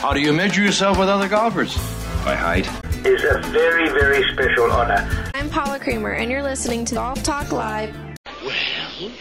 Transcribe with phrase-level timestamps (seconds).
[0.00, 1.76] How do you measure yourself with other golfers?
[2.24, 2.66] By height.
[3.04, 5.06] Is a very, very special honor.
[5.34, 7.94] I'm Paula Creamer, and you're listening to Golf Talk Live.
[8.42, 9.12] Well,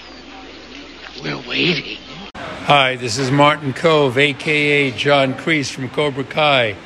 [1.21, 1.97] we're waiting.
[2.33, 6.77] Hi, this is Martin Kove, aka John Kreese from Cobra Kai,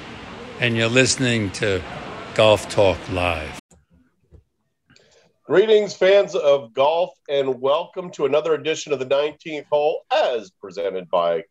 [0.59, 1.79] and you're listening to
[2.33, 3.59] Golf Talk Live.
[5.43, 11.07] Greetings, fans of golf, and welcome to another edition of the 19th hole as presented
[11.11, 11.43] by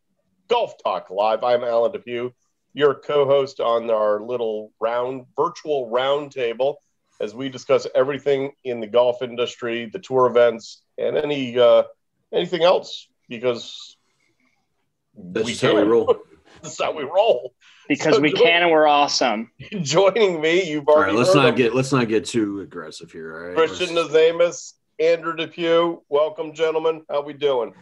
[0.53, 1.43] Golf Talk Live.
[1.45, 2.31] I'm Alan Depew,
[2.75, 6.75] your co host on our little round virtual roundtable
[7.23, 11.85] as we discuss everything in the golf industry, the tour events, and any uh,
[12.35, 13.97] anything else because
[15.17, 16.17] that's we how we roll.
[16.63, 17.55] That's how we roll.
[17.89, 19.51] Because so we join, can and we're awesome.
[19.81, 21.13] Joining me, you've already.
[21.13, 21.55] All right, let's not them.
[21.55, 23.35] get let's not get too aggressive here.
[23.35, 27.07] All right, Christian Nazamus, Andrew Depew, welcome, gentlemen.
[27.09, 27.73] How we doing?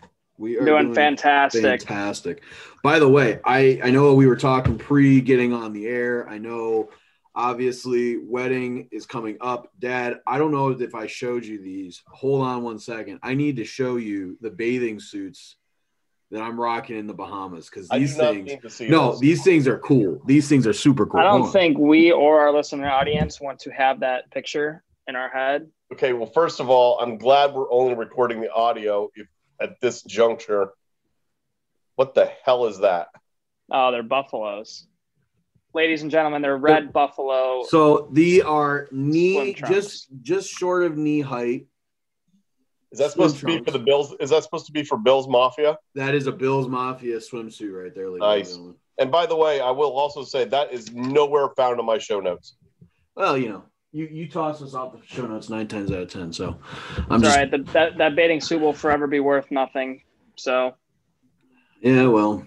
[0.40, 1.62] We are doing, doing fantastic.
[1.62, 2.42] Fantastic.
[2.82, 6.26] By the way, I I know we were talking pre getting on the air.
[6.30, 6.88] I know
[7.34, 9.70] obviously wedding is coming up.
[9.78, 12.02] Dad, I don't know if I showed you these.
[12.06, 13.18] Hold on one second.
[13.22, 15.56] I need to show you the bathing suits
[16.30, 18.80] that I'm rocking in the Bahamas because these things.
[18.80, 19.20] no, those.
[19.20, 20.22] these things are cool.
[20.24, 21.20] These things are super cool.
[21.20, 25.28] I don't think we or our listener audience want to have that picture in our
[25.28, 25.68] head.
[25.92, 29.26] Okay, well, first of all, I'm glad we're only recording the audio if,
[29.60, 30.72] at this juncture.
[31.96, 33.08] What the hell is that?
[33.70, 34.86] Oh, they're buffaloes.
[35.72, 37.64] Ladies and gentlemen, they're red buffalo.
[37.68, 41.66] So they are knee just just short of knee height
[42.92, 44.14] is that supposed to be for the Bills?
[44.18, 45.78] Is that supposed to be for Bills Mafia?
[45.94, 48.10] That is a Bills Mafia swimsuit right there.
[48.16, 48.58] Nice.
[48.98, 52.20] And by the way, I will also say that is nowhere found in my show
[52.20, 52.56] notes.
[53.14, 56.08] Well, you know, you you toss us off the show notes nine times out of
[56.08, 56.32] ten.
[56.32, 56.58] So
[57.08, 57.36] I'm just...
[57.36, 57.50] right.
[57.50, 60.02] that that bathing suit will forever be worth nothing.
[60.36, 60.74] So
[61.80, 62.46] yeah, well,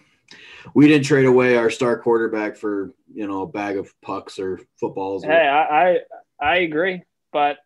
[0.73, 4.59] we didn't trade away our star quarterback for you know a bag of pucks or
[4.79, 5.23] footballs.
[5.23, 5.97] Hey, I, I
[6.39, 7.57] I agree, but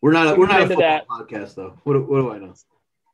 [0.00, 0.36] we're not.
[0.36, 1.06] We'll we're not a that.
[1.06, 1.78] podcast, though.
[1.84, 2.54] What, what do I know?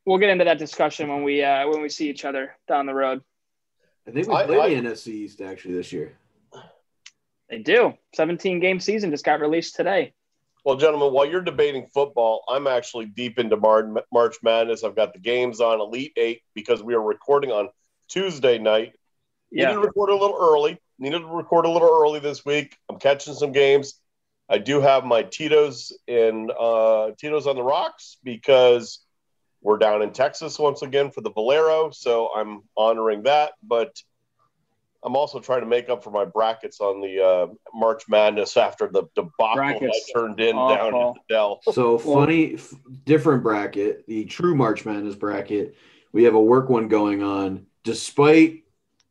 [0.06, 2.94] We'll get into that discussion when we uh, when we see each other down the
[2.94, 3.22] road.
[4.06, 6.16] I think we I, play I, the NFC East actually this year.
[7.48, 7.94] They do.
[8.14, 10.12] 17 game season just got released today.
[10.64, 14.84] Well, gentlemen, while you're debating football, I'm actually deep into March Madness.
[14.84, 17.70] I've got the games on Elite Eight because we are recording on
[18.08, 18.92] Tuesday night.
[19.50, 19.68] Yeah.
[19.68, 20.78] Needed to record a little early.
[20.98, 22.76] Needed to record a little early this week.
[22.90, 23.94] I'm catching some games.
[24.48, 29.00] I do have my Tito's in uh, Tito's on the rocks because
[29.60, 33.52] we're down in Texas once again for the Valero, so I'm honoring that.
[33.62, 33.96] But
[35.04, 38.88] I'm also trying to make up for my brackets on the uh, March Madness after
[38.88, 40.10] the debacle brackets.
[40.10, 40.90] I turned in Awful.
[40.90, 41.60] down in the Dell.
[41.72, 45.76] So funny, f- different bracket, the true March Madness bracket.
[46.12, 48.64] We have a work one going on, despite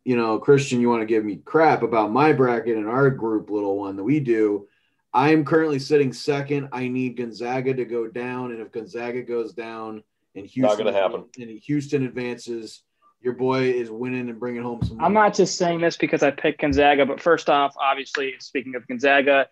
[0.07, 3.49] you know, Christian, you want to give me crap about my bracket and our group
[3.49, 4.65] little one that we do.
[5.13, 6.69] I am currently sitting second.
[6.71, 10.01] I need Gonzaga to go down, and if Gonzaga goes down
[10.33, 11.25] and Houston, not going to happen.
[11.37, 12.83] And Houston advances,
[13.21, 14.97] your boy is winning and bringing home some.
[14.97, 15.05] Money.
[15.05, 18.87] I'm not just saying this because I picked Gonzaga, but first off, obviously, speaking of
[18.87, 19.47] Gonzaga,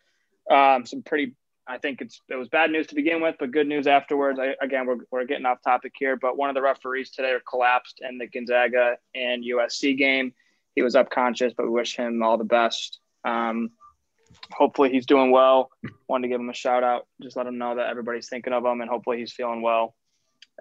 [0.51, 1.35] um, some pretty.
[1.67, 4.39] I think it's it was bad news to begin with, but good news afterwards.
[4.39, 8.01] I, again, we're, we're getting off topic here, but one of the referees today collapsed
[8.07, 10.33] in the Gonzaga and USC game.
[10.75, 12.99] He was up conscious, but we wish him all the best.
[13.23, 13.71] Um,
[14.51, 15.71] hopefully he's doing well.
[16.07, 18.63] Wanted to give him a shout out, just let him know that everybody's thinking of
[18.63, 19.95] him, and hopefully he's feeling well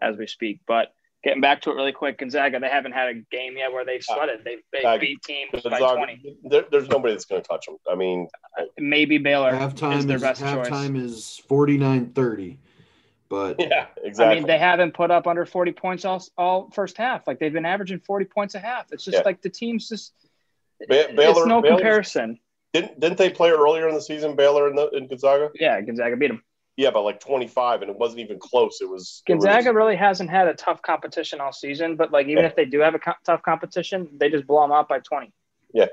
[0.00, 0.60] as we speak.
[0.66, 0.88] But
[1.24, 4.04] getting back to it really quick, Gonzaga, they haven't had a game yet where they've
[4.04, 4.44] sweated.
[4.44, 6.36] They've, they beat teams by 20.
[6.44, 7.76] There, there's nobody that's going to touch them.
[7.90, 8.28] I mean,
[8.78, 12.58] maybe Baylor halftime is their best is, halftime is 49 30.
[13.30, 14.36] But yeah, exactly.
[14.36, 17.26] I mean, they haven't put up under 40 points all, all first half.
[17.26, 18.92] Like they've been averaging 40 points a half.
[18.92, 19.22] It's just yeah.
[19.24, 20.12] like the team's just,
[20.80, 22.38] ba- Baylor, it's no Baylor's, comparison.
[22.74, 25.50] Didn't didn't they play earlier in the season, Baylor in, the, in Gonzaga?
[25.54, 26.42] Yeah, Gonzaga beat them.
[26.76, 28.80] Yeah, but like 25, and it wasn't even close.
[28.80, 32.42] It was Gonzaga it really hasn't had a tough competition all season, but like even
[32.42, 32.48] yeah.
[32.48, 35.32] if they do have a co- tough competition, they just blow them out by 20.
[35.72, 35.86] Yeah.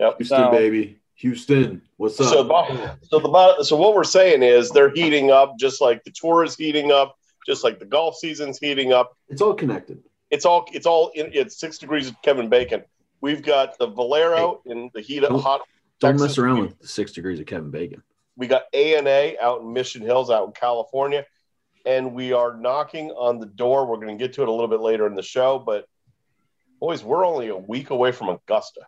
[0.00, 0.16] Yep.
[0.18, 0.98] Houston, so, baby.
[1.16, 2.26] Houston, what's up?
[2.26, 6.44] So, so the so what we're saying is they're heating up, just like the tour
[6.44, 7.16] is heating up,
[7.46, 9.16] just like the golf season's heating up.
[9.28, 10.02] It's all connected.
[10.30, 12.84] It's all it's all in, it's six degrees of Kevin Bacon.
[13.22, 14.72] We've got the Valero hey.
[14.72, 15.62] in the heat of hot
[16.00, 16.28] don't Texas.
[16.28, 18.02] mess around with the six degrees of Kevin Bacon.
[18.36, 21.24] We got A and A out in Mission Hills, out in California,
[21.84, 23.86] and we are knocking on the door.
[23.86, 25.86] We're going to get to it a little bit later in the show, but
[26.80, 28.82] boys, we're only a week away from Augusta.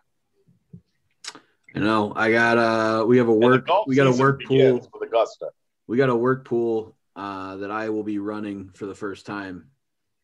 [1.73, 5.03] You know, I got uh we have a work we got a work pool with
[5.03, 5.49] Augusta.
[5.85, 9.69] We got a work pool uh that I will be running for the first time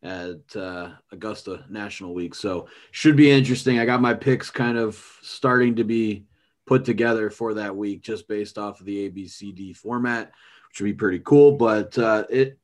[0.05, 2.35] at uh, Augusta National Week.
[2.35, 3.79] So should be interesting.
[3.79, 6.25] I got my picks kind of starting to be
[6.65, 10.31] put together for that week just based off of the ABCD format,
[10.69, 11.53] which would be pretty cool.
[11.53, 12.57] But uh, it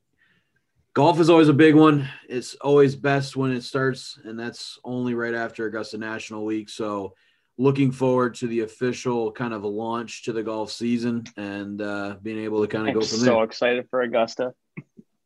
[0.94, 2.08] golf is always a big one.
[2.28, 6.68] It's always best when it starts, and that's only right after Augusta National Week.
[6.68, 7.14] So
[7.58, 12.16] looking forward to the official kind of a launch to the golf season and uh,
[12.22, 13.34] being able to kind of I'm go from so there.
[13.34, 14.54] So excited for Augusta.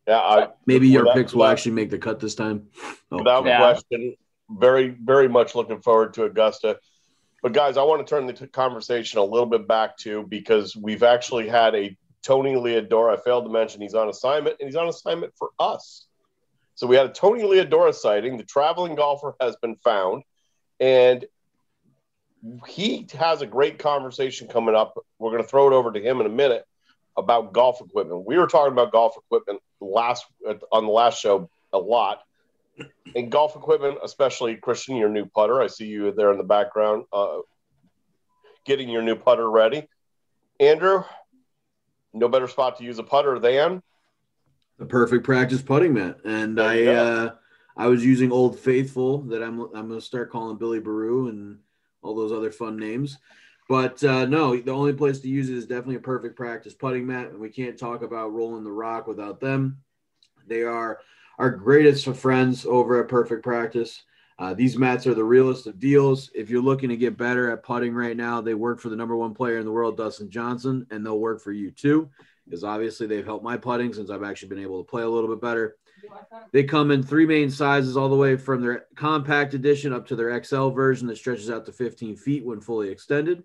[0.08, 2.67] Yeah, I, Maybe your picks will without- actually make the cut this time.
[3.11, 3.58] Oh, without Yeah.
[3.58, 4.14] question.
[4.49, 6.78] Very, very much looking forward to Augusta.
[7.47, 11.05] But guys, I want to turn the conversation a little bit back to because we've
[11.05, 13.17] actually had a Tony Leodora.
[13.17, 16.09] I failed to mention he's on assignment, and he's on assignment for us.
[16.75, 18.37] So we had a Tony Leodora sighting.
[18.37, 20.25] The traveling golfer has been found,
[20.81, 21.25] and
[22.67, 24.95] he has a great conversation coming up.
[25.21, 26.65] We're going to throw it over to him in a minute
[27.17, 28.27] about golf equipment.
[28.27, 30.27] We were talking about golf equipment last
[30.73, 32.23] on the last show a lot.
[33.14, 35.62] And golf equipment, especially Christian, your new putter.
[35.62, 37.38] I see you there in the background, uh,
[38.64, 39.87] getting your new putter ready.
[40.61, 41.05] Andrew,
[42.12, 43.82] no better spot to use a putter than
[44.78, 46.19] the perfect practice putting mat.
[46.25, 47.31] And I uh
[47.76, 51.58] I was using Old Faithful that I'm I'm gonna start calling Billy Baru and
[52.02, 53.19] all those other fun names.
[53.69, 57.05] But uh, no, the only place to use it is definitely a perfect practice putting
[57.05, 59.78] mat, and we can't talk about rolling the rock without them.
[60.46, 61.00] They are
[61.38, 64.03] our greatest of friends over at Perfect Practice.
[64.38, 66.31] Uh, these mats are the realest of deals.
[66.35, 69.17] If you're looking to get better at putting right now, they work for the number
[69.17, 72.11] one player in the world, Dustin Johnson, and they'll work for you too,
[72.44, 75.31] because obviously they've helped my putting since I've actually been able to play a little
[75.31, 75.77] bit better.
[76.53, 80.17] They come in three main sizes, all the way from their compact edition up to
[80.17, 83.43] their XL version that stretches out to 15 feet when fully extended.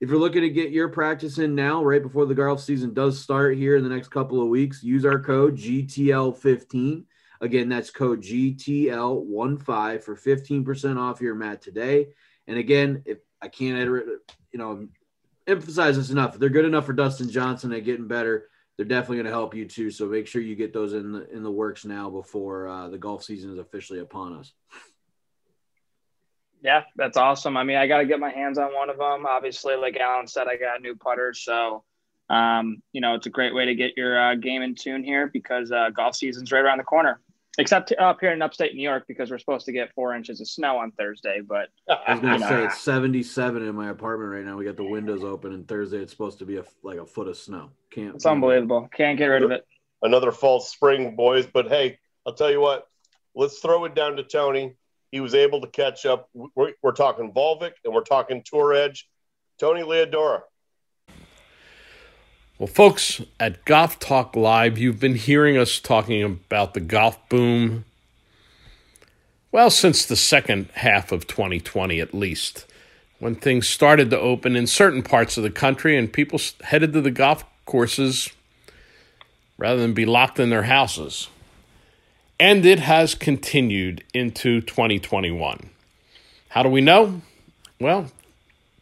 [0.00, 3.18] If you're looking to get your practice in now, right before the golf season does
[3.18, 7.04] start here in the next couple of weeks, use our code GTL15.
[7.44, 12.08] Again, that's code GTL15 for 15% off your mat today.
[12.46, 14.06] And again, if I can't, iterate,
[14.50, 14.88] you know,
[15.46, 18.48] emphasize this enough, if they're good enough for Dustin Johnson and getting better,
[18.78, 19.90] they're definitely going to help you too.
[19.90, 22.96] So make sure you get those in the in the works now before uh, the
[22.96, 24.50] golf season is officially upon us.
[26.62, 27.58] Yeah, that's awesome.
[27.58, 29.26] I mean, I got to get my hands on one of them.
[29.26, 31.84] Obviously, like Alan said, I got new putters, so
[32.30, 35.26] um, you know it's a great way to get your uh, game in tune here
[35.30, 37.20] because uh, golf season's right around the corner.
[37.58, 40.48] Except up here in upstate New York because we're supposed to get four inches of
[40.48, 41.40] snow on Thursday.
[41.40, 42.48] But I was going to Yeah.
[42.48, 44.56] say it's 77 in my apartment right now.
[44.56, 47.28] We got the windows open, and Thursday it's supposed to be a, like a foot
[47.28, 47.70] of snow.
[47.90, 48.14] Can't.
[48.16, 48.88] it's unbelievable.
[48.92, 49.64] Can't get rid of it.
[50.02, 51.46] another false spring, boys.
[51.46, 52.88] But hey, I'll tell you what,
[53.36, 54.74] let's throw it down to Tony.
[55.12, 56.28] He was able to catch up.
[56.34, 59.08] We're, we're talking Volvik and we're talking Tour Edge.
[59.60, 60.40] Tony Leodora.
[62.56, 67.84] Well, folks, at Golf Talk Live, you've been hearing us talking about the golf boom,
[69.50, 72.64] well, since the second half of 2020 at least,
[73.18, 77.00] when things started to open in certain parts of the country and people headed to
[77.00, 78.30] the golf courses
[79.58, 81.28] rather than be locked in their houses.
[82.38, 85.70] And it has continued into 2021.
[86.50, 87.20] How do we know?
[87.80, 88.12] Well,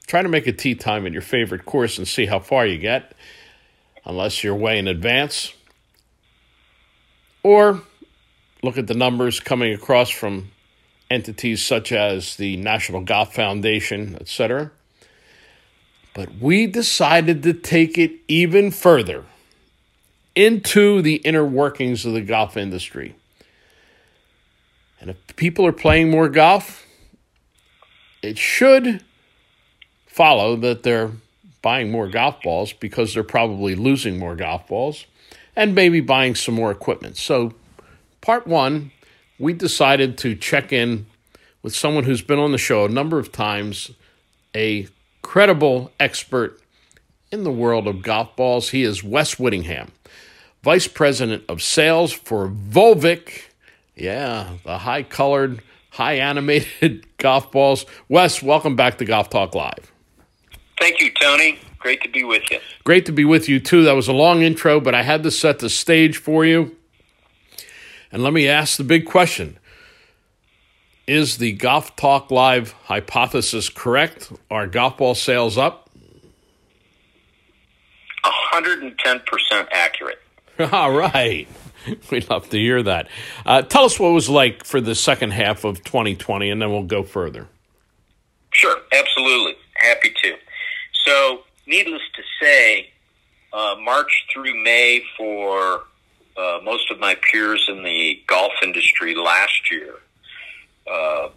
[0.06, 2.76] try to make a tee time at your favorite course and see how far you
[2.76, 3.14] get
[4.04, 5.52] unless you're way in advance.
[7.42, 7.82] Or
[8.62, 10.50] look at the numbers coming across from
[11.10, 14.70] entities such as the National Golf Foundation, etc.
[16.14, 19.24] But we decided to take it even further
[20.34, 23.14] into the inner workings of the golf industry.
[25.00, 26.86] And if people are playing more golf,
[28.22, 29.02] it should
[30.06, 31.10] follow that they're
[31.62, 35.06] buying more golf balls because they're probably losing more golf balls
[35.56, 37.16] and maybe buying some more equipment.
[37.16, 37.54] So,
[38.20, 38.90] part one,
[39.38, 41.06] we decided to check in
[41.62, 43.92] with someone who's been on the show a number of times,
[44.54, 44.88] a
[45.22, 46.60] credible expert
[47.30, 48.70] in the world of golf balls.
[48.70, 49.92] He is Wes Whittingham,
[50.62, 53.44] Vice President of Sales for Volvik.
[53.94, 57.86] Yeah, the high colored, high animated golf balls.
[58.08, 59.91] Wes, welcome back to Golf Talk Live.
[60.82, 61.60] Thank you, Tony.
[61.78, 62.58] Great to be with you.
[62.82, 63.84] Great to be with you too.
[63.84, 66.76] That was a long intro, but I had to set the stage for you.
[68.10, 69.60] And let me ask the big question
[71.06, 74.32] Is the Golf Talk Live hypothesis correct?
[74.50, 75.88] Are golf ball sales up?
[78.52, 80.20] 110% accurate.
[80.72, 81.46] All right.
[82.10, 83.06] We'd love to hear that.
[83.46, 86.72] Uh, tell us what it was like for the second half of 2020, and then
[86.72, 87.46] we'll go further.
[88.52, 89.54] Sure, absolutely.
[89.74, 90.36] Happy to.
[91.04, 92.90] So, needless to say,
[93.52, 95.84] uh, March through May for
[96.36, 99.94] uh, most of my peers in the golf industry last year
[100.90, 101.28] uh,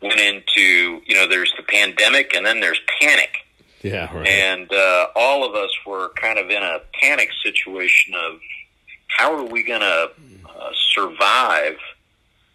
[0.00, 3.30] went into, you know, there's the pandemic and then there's panic.
[3.82, 4.26] Yeah, right.
[4.26, 8.40] And uh, all of us were kind of in a panic situation of
[9.08, 10.10] how are we going to
[10.48, 11.76] uh, survive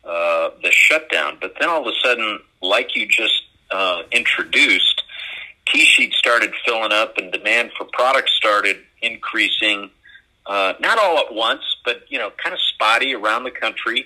[0.03, 1.37] uh, the shutdown?
[1.39, 5.02] But then all of a sudden, like you just uh, introduced,
[5.65, 9.89] tee sheets started filling up and demand for products started increasing.
[10.45, 14.05] Uh, not all at once, but you know, kind of spotty around the country.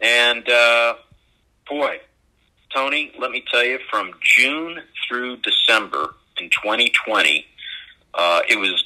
[0.00, 0.94] And uh,
[1.68, 2.00] boy,
[2.74, 7.46] Tony, let me tell you, from June through December in 2020,
[8.14, 8.84] uh, it was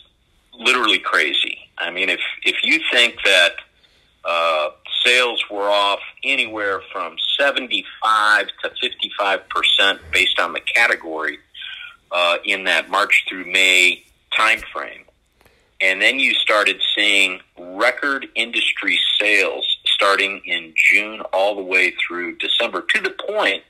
[0.58, 1.58] literally crazy.
[1.78, 3.52] I mean, if if you think that
[4.24, 4.70] uh,
[5.04, 11.38] sales were off anywhere from 75 to 55 percent based on the category
[12.12, 14.04] uh, in that March through May
[14.38, 15.04] timeframe,
[15.80, 22.36] and then you started seeing record industry sales starting in June all the way through
[22.36, 23.62] December to the point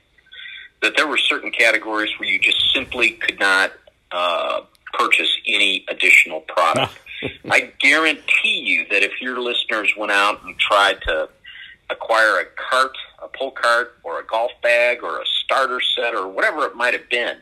[0.82, 3.72] that there were certain categories where you just simply could not
[4.11, 4.61] uh,
[4.92, 6.92] purchase any additional product.
[7.50, 11.28] I guarantee you that if your listeners went out and tried to
[11.88, 16.28] acquire a cart, a pull cart, or a golf bag, or a starter set, or
[16.28, 17.37] whatever it might have been,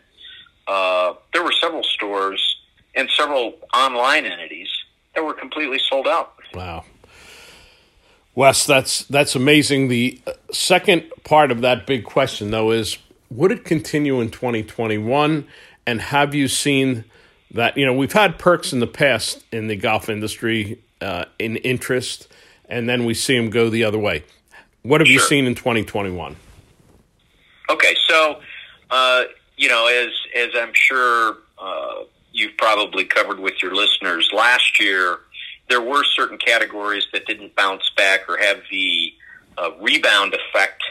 [0.67, 2.57] uh, there were several stores
[2.95, 4.69] and several online entities
[5.15, 6.35] that were completely sold out.
[6.55, 6.85] Wow.
[8.35, 9.89] Wes, that's that's amazing.
[9.89, 10.21] The
[10.53, 12.99] second part of that big question, though, is
[13.31, 15.47] would it continue in 2021?
[15.87, 17.05] And have you seen
[17.51, 17.77] that?
[17.77, 22.29] You know, we've had perks in the past in the golf industry uh, in interest,
[22.69, 24.25] and then we see them go the other way.
[24.83, 25.15] What have sure.
[25.15, 26.37] you seen in 2021?
[27.69, 28.41] Okay, so
[28.91, 29.25] uh,
[29.61, 35.19] you know, as as I'm sure uh, you've probably covered with your listeners, last year
[35.69, 39.13] there were certain categories that didn't bounce back or have the
[39.59, 40.83] uh, rebound effect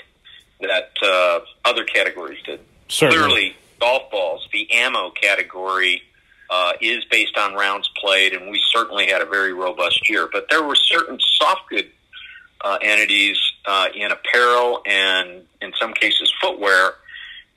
[0.61, 2.59] that uh, other categories did.
[2.87, 3.17] Certainly.
[3.17, 6.03] Clearly, golf balls, the ammo category,
[6.51, 10.29] uh, is based on rounds played, and we certainly had a very robust year.
[10.31, 11.89] But there were certain soft good
[12.61, 16.93] uh, entities uh, in apparel and, in some cases, footwear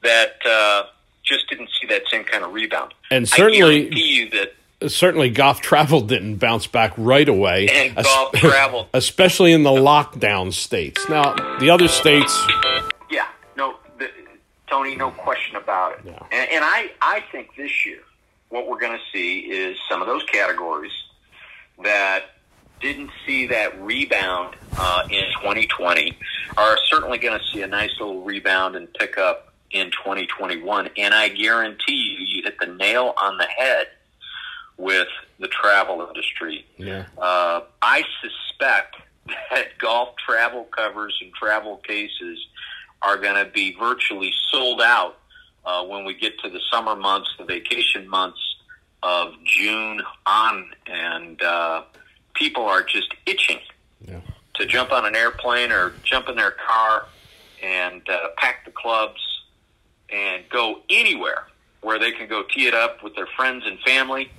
[0.02, 0.84] that uh,
[1.22, 2.94] just didn't see that same kind of rebound.
[3.10, 4.54] And certainly, I guarantee you that
[4.90, 7.68] certainly golf travel didn't bounce back right away.
[7.68, 11.08] And golf travel, especially in the lockdown states.
[11.08, 12.46] Now, the other states,
[13.10, 14.10] yeah, no, the,
[14.68, 16.00] Tony, no question about it.
[16.04, 16.18] Yeah.
[16.30, 18.00] And, and I, I think this year,
[18.48, 20.92] what we're going to see is some of those categories
[21.82, 22.24] that
[22.80, 26.18] didn't see that rebound uh, in 2020
[26.56, 30.90] are certainly going to see a nice little rebound and pick up in 2021.
[30.96, 33.88] And I guarantee you, you hit the nail on the head
[34.76, 36.66] with the travel industry.
[36.76, 37.06] Yeah.
[37.18, 42.38] Uh, I suspect that golf travel covers and travel cases
[43.02, 45.18] are going to be virtually sold out
[45.64, 48.40] uh, when we get to the summer months, the vacation months
[49.02, 51.82] of June on, and uh,
[52.34, 53.58] people are just itching
[54.06, 54.20] yeah.
[54.54, 57.06] to jump on an airplane or jump in their car
[57.62, 59.20] and uh, pack the clubs
[60.12, 61.46] and go anywhere
[61.80, 64.30] where they can go tee it up with their friends and family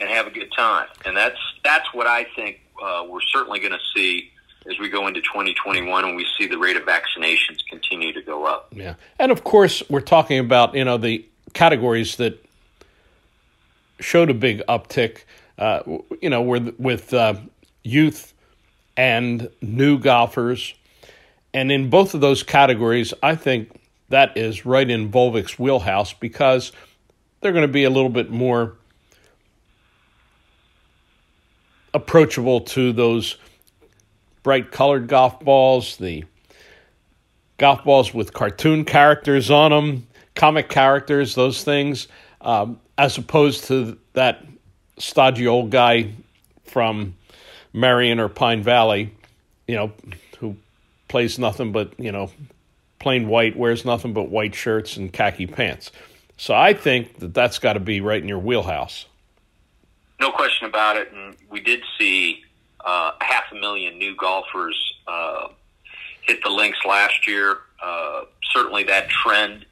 [0.00, 0.88] and have a good time.
[1.04, 4.30] And that's that's what I think uh, we're certainly going to see
[4.68, 8.44] as we go into 2021 and we see the rate of vaccinations continue to go
[8.44, 8.68] up.
[8.72, 12.42] Yeah, and of course we're talking about you know the categories that
[14.00, 15.24] showed a big uptick.
[15.58, 15.80] Uh,
[16.20, 17.34] you know, with with uh,
[17.82, 18.34] youth
[18.96, 20.74] and new golfers,
[21.54, 23.70] and in both of those categories, I think
[24.08, 26.72] that is right in Volvik's wheelhouse because
[27.40, 28.76] they're going to be a little bit more
[31.92, 33.36] approachable to those
[34.42, 36.24] bright colored golf balls, the
[37.58, 42.06] golf balls with cartoon characters on them, comic characters, those things,
[42.42, 44.44] um, as opposed to that
[44.98, 46.12] stodgy old guy
[46.64, 47.16] from
[47.72, 49.12] Merion or Pine Valley,
[49.66, 49.92] you know,
[50.38, 50.56] who
[51.08, 52.30] plays nothing but, you know,
[52.98, 55.90] plain white, wears nothing but white shirts and khaki pants.
[56.36, 59.06] So I think that that's got to be right in your wheelhouse.
[60.20, 61.12] No question about it.
[61.12, 62.44] And we did see
[62.84, 64.76] uh, half a million new golfers
[65.06, 65.48] uh,
[66.22, 67.58] hit the links last year.
[67.82, 68.22] Uh,
[68.52, 69.66] certainly that trend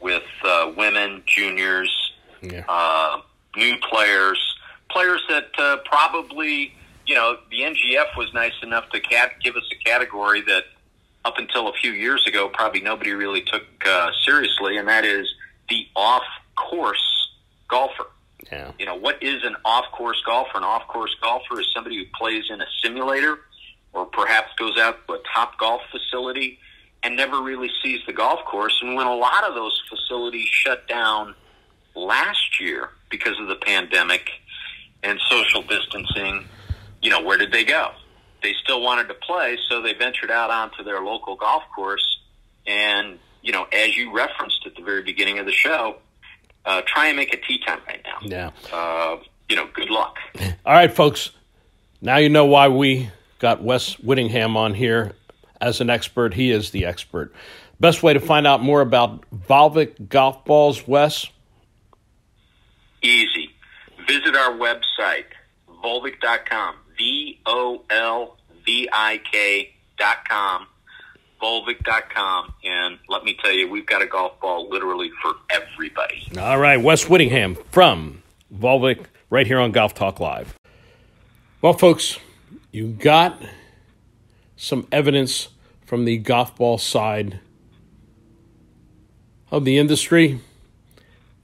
[0.00, 2.64] with uh, women, juniors, yeah.
[2.68, 3.20] uh,
[3.56, 4.56] new players,
[4.90, 6.74] players that uh, probably,
[7.06, 10.64] you know, the NGF was nice enough to cat- give us a category that
[11.24, 15.26] up until a few years ago probably nobody really took uh, seriously, and that is
[15.68, 16.24] the off
[16.56, 17.28] course
[17.68, 18.06] golfer.
[18.50, 18.72] Yeah.
[18.78, 20.58] You know, what is an off course golfer?
[20.58, 23.38] An off course golfer is somebody who plays in a simulator
[23.92, 26.58] or perhaps goes out to a Topgolf facility
[27.02, 28.78] and never really sees the golf course.
[28.82, 31.34] And when a lot of those facilities shut down
[31.94, 34.30] last year because of the pandemic
[35.02, 36.44] and social distancing,
[37.00, 37.90] you know, where did they go?
[38.42, 42.18] They still wanted to play, so they ventured out onto their local golf course.
[42.66, 45.96] And, you know, as you referenced at the very beginning of the show,
[46.64, 48.18] uh, try and make a tee time right now.
[48.22, 48.50] Yeah.
[48.72, 49.18] Uh,
[49.48, 50.16] you know, good luck.
[50.66, 51.30] All right, folks.
[52.00, 55.12] Now you know why we got Wes Whittingham on here
[55.60, 56.34] as an expert.
[56.34, 57.32] He is the expert.
[57.78, 61.26] Best way to find out more about Volvik golf balls, Wes?
[63.02, 63.50] Easy.
[64.06, 65.24] Visit our website,
[65.82, 66.76] volvik.com.
[67.02, 70.66] V O L V I K.com.
[71.42, 72.54] Volvik.com.
[72.64, 76.28] And let me tell you, we've got a golf ball literally for everybody.
[76.38, 78.22] All right, Wes Whittingham from
[78.54, 80.56] Volvik right here on Golf Talk Live.
[81.60, 82.20] Well, folks,
[82.70, 83.42] you got
[84.54, 85.48] some evidence
[85.84, 87.40] from the golf ball side
[89.50, 90.38] of the industry.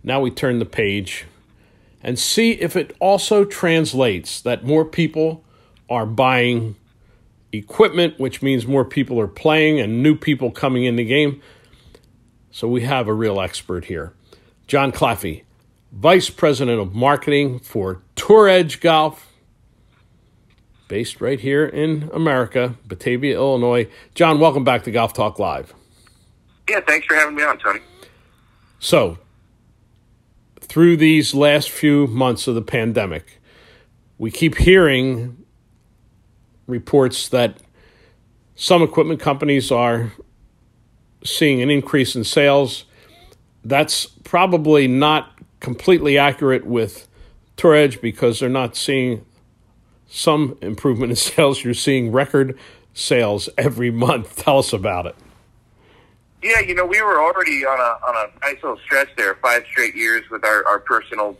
[0.04, 1.26] Now we turn the page
[2.00, 5.44] and see if it also translates that more people
[5.88, 6.76] are buying
[7.52, 11.40] equipment, which means more people are playing and new people coming in the game.
[12.50, 14.12] So we have a real expert here.
[14.66, 15.44] John Claffey,
[15.92, 19.32] Vice President of Marketing for Tour Edge Golf,
[20.88, 23.88] based right here in America, Batavia, Illinois.
[24.14, 25.74] John, welcome back to Golf Talk Live.
[26.68, 27.80] Yeah, thanks for having me on, Tony.
[28.78, 29.18] So,
[30.60, 33.40] through these last few months of the pandemic,
[34.18, 35.44] we keep hearing
[36.68, 37.58] reports that
[38.54, 40.12] some equipment companies are
[41.24, 42.84] seeing an increase in sales.
[43.64, 47.08] That's probably not completely accurate with
[47.56, 49.24] Tour Edge because they're not seeing
[50.06, 51.64] some improvement in sales.
[51.64, 52.56] You're seeing record
[52.94, 54.36] sales every month.
[54.44, 55.16] Tell us about it.
[56.42, 59.64] Yeah, you know, we were already on a on a nice little stretch there, five
[59.68, 61.36] straight years with our, our personal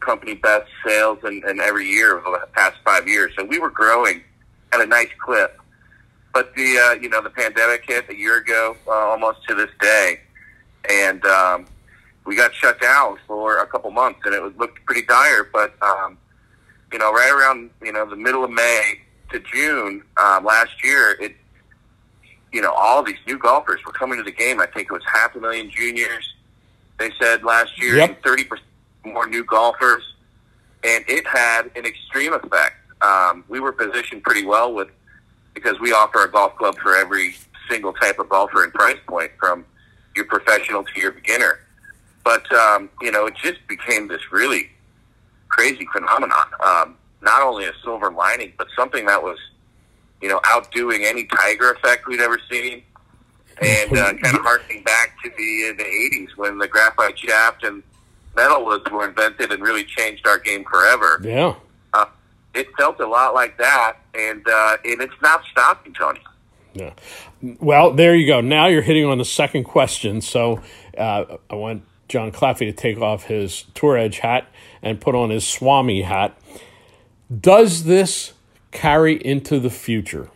[0.00, 3.32] company best sales and, and every year over the past five years.
[3.38, 4.22] So we were growing
[4.82, 5.58] a nice clip.
[6.32, 9.70] But the uh, you know the pandemic hit a year ago, uh, almost to this
[9.80, 10.20] day,
[10.90, 11.66] and um,
[12.24, 15.48] we got shut down for a couple months, and it was, looked pretty dire.
[15.52, 16.16] But um,
[16.92, 21.16] you know, right around you know the middle of May to June um, last year,
[21.20, 21.36] it
[22.52, 24.60] you know, all these new golfers were coming to the game.
[24.60, 26.34] I think it was half a million juniors.
[26.98, 28.22] They said last year, Yep.
[28.22, 28.66] thirty percent
[29.04, 30.02] more new golfers,
[30.84, 32.76] and it had an extreme effect.
[33.02, 34.88] Um, we were positioned pretty well with
[35.54, 37.34] because we offer a golf club for every
[37.68, 39.64] single type of golfer and price point, from
[40.16, 41.60] your professional to your beginner.
[42.24, 44.70] But um, you know, it just became this really
[45.48, 46.46] crazy phenomenon.
[46.64, 49.38] Um, not only a silver lining, but something that was
[50.22, 52.82] you know, outdoing any Tiger effect we'd ever seen,
[53.60, 57.64] and uh, kind of harking back to the uh, the '80s when the graphite shaft
[57.64, 57.82] and
[58.36, 61.20] metal was were invented and really changed our game forever.
[61.22, 61.56] Yeah.
[62.54, 66.20] It felt a lot like that, and uh, and it's not stopping, Tony.
[66.74, 66.92] Yeah.
[67.60, 68.40] Well, there you go.
[68.40, 70.20] Now you're hitting on the second question.
[70.20, 70.62] So
[70.96, 74.46] uh, I want John Claffey to take off his Tour Edge hat
[74.82, 76.36] and put on his Swami hat.
[77.40, 78.34] Does this
[78.70, 80.28] carry into the future,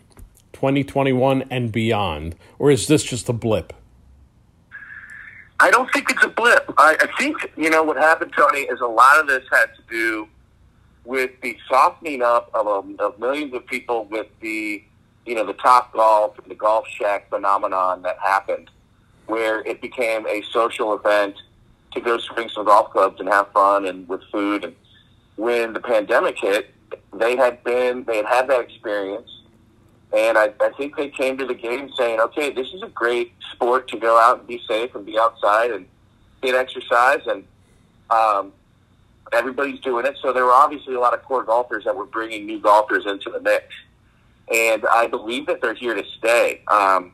[0.52, 3.72] 2021 and beyond, or is this just a blip?
[5.58, 6.72] I don't think it's a blip.
[6.76, 9.82] I, I think you know what happened, Tony, is a lot of this had to
[9.88, 10.28] do
[11.06, 14.82] with the softening up of, um, of millions of people with the
[15.24, 18.70] you know the Topgolf and the golf shack phenomenon that happened,
[19.26, 21.36] where it became a social event
[21.92, 24.64] to go swing some golf clubs and have fun and with food.
[24.64, 24.74] And
[25.36, 26.70] when the pandemic hit,
[27.14, 29.30] they had been they had had that experience,
[30.16, 33.32] and I, I think they came to the game saying, okay, this is a great
[33.52, 35.86] sport to go out and be safe and be outside and
[36.42, 37.44] get exercise, and
[38.10, 38.52] um,
[39.32, 40.16] everybody's doing it.
[40.22, 43.30] So there were obviously a lot of core golfers that were bringing new golfers into
[43.30, 43.64] the mix,
[44.52, 46.62] and I believe that they're here to stay.
[46.68, 47.12] Um,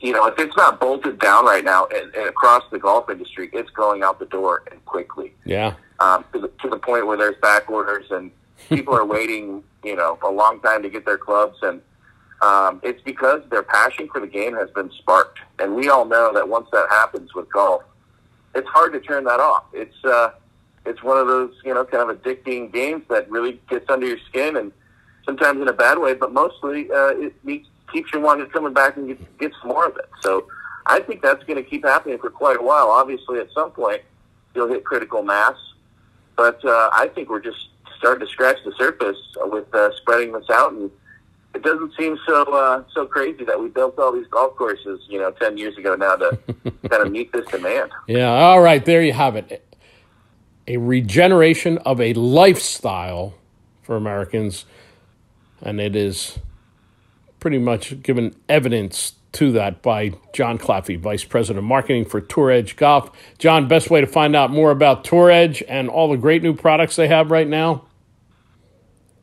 [0.00, 3.48] you know, if it's not bolted down right now and, and across the golf industry,
[3.54, 5.74] it's going out the door and quickly Yeah.
[6.00, 8.30] um, to, the, to the point where there's back orders and
[8.68, 11.56] people are waiting, you know, a long time to get their clubs.
[11.62, 11.80] And
[12.42, 15.38] um, it's because their passion for the game has been sparked.
[15.58, 17.82] And we all know that once that happens with golf,
[18.54, 19.64] it's hard to turn that off.
[19.72, 20.32] It's, uh,
[20.88, 24.18] it's one of those, you know, kind of addicting games that really gets under your
[24.28, 24.72] skin and
[25.24, 27.34] sometimes in a bad way, but mostly uh, it
[27.92, 30.08] keeps you wanting to coming back and get, get some more of it.
[30.20, 30.46] So
[30.86, 32.88] I think that's going to keep happening for quite a while.
[32.88, 34.02] Obviously, at some point,
[34.54, 35.56] you'll hit critical mass
[36.38, 40.48] but uh, I think we're just starting to scratch the surface with uh, spreading this
[40.50, 40.88] out, and
[41.52, 45.18] it doesn't seem so uh, so crazy that we built all these golf courses, you
[45.18, 46.38] know, ten years ago now to
[46.88, 47.90] kind of meet this demand.
[48.06, 48.28] Yeah.
[48.30, 48.84] All right.
[48.84, 49.66] There you have it.
[50.68, 53.34] A regeneration of a lifestyle
[53.82, 54.66] for Americans,
[55.60, 56.38] and it is
[57.40, 62.50] pretty much given evidence to that by John Claffey, Vice President of Marketing for Tour
[62.50, 63.10] Edge Golf.
[63.38, 66.54] John, best way to find out more about Tour Edge and all the great new
[66.54, 67.84] products they have right now?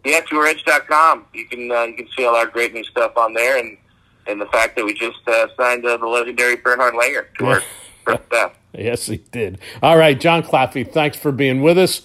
[0.03, 1.25] Yeah, touredge.com.
[1.33, 3.77] You can uh, you can see all our great new stuff on there, and
[4.27, 7.61] and the fact that we just uh, signed uh, the legendary Bernhard Langer to our.
[8.77, 9.59] Yes, he did.
[9.81, 12.01] All right, John Claffey, thanks for being with us.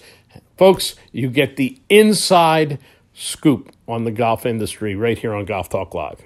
[0.57, 2.79] Folks, you get the inside
[3.13, 6.21] scoop on the golf industry right here on Golf Talk Live.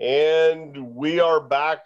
[0.00, 1.80] And we are back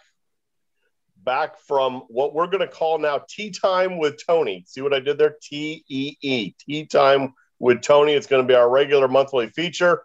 [1.23, 4.63] back from what we're going to call now Tee Time with Tony.
[4.67, 5.35] See what I did there?
[5.41, 6.53] T E E.
[6.59, 8.13] Tee Time with Tony.
[8.13, 10.03] It's going to be our regular monthly feature.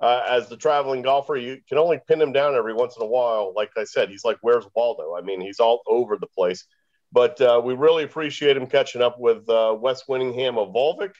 [0.00, 3.06] Uh, as the traveling golfer, you can only pin him down every once in a
[3.06, 3.52] while.
[3.54, 5.16] Like I said, he's like, where's Waldo?
[5.16, 6.64] I mean, he's all over the place.
[7.10, 11.14] But uh, we really appreciate him catching up with uh, Wes Whittingham of Volvik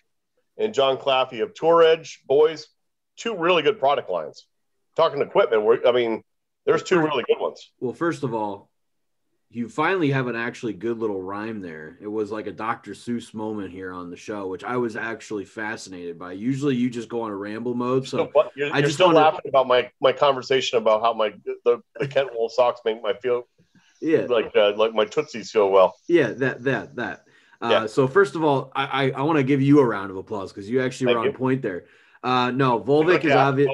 [0.56, 2.20] and John Claffey of Tour Edge.
[2.26, 2.68] Boys,
[3.16, 4.46] two really good product lines.
[4.96, 6.22] Talking equipment, I mean,
[6.66, 7.72] there's two really good ones.
[7.80, 8.68] Well, first of all,
[9.50, 11.96] you finally have an actually good little rhyme there.
[12.02, 12.92] It was like a Dr.
[12.92, 16.32] Seuss moment here on the show, which I was actually fascinated by.
[16.32, 18.06] Usually, you just go on a ramble mode.
[18.06, 19.20] So you're, I just still wanna...
[19.20, 21.32] laughing about my my conversation about how my
[21.64, 23.48] the, the Kentwool socks make my feel
[24.00, 25.96] yeah like uh, like my tootsies feel well.
[26.08, 27.24] Yeah, that that that.
[27.60, 27.86] Uh, yeah.
[27.86, 30.52] So first of all, I I, I want to give you a round of applause
[30.52, 31.32] because you actually Thank were on you.
[31.32, 31.86] point there.
[32.22, 33.70] Uh, no, Volvik is obvious.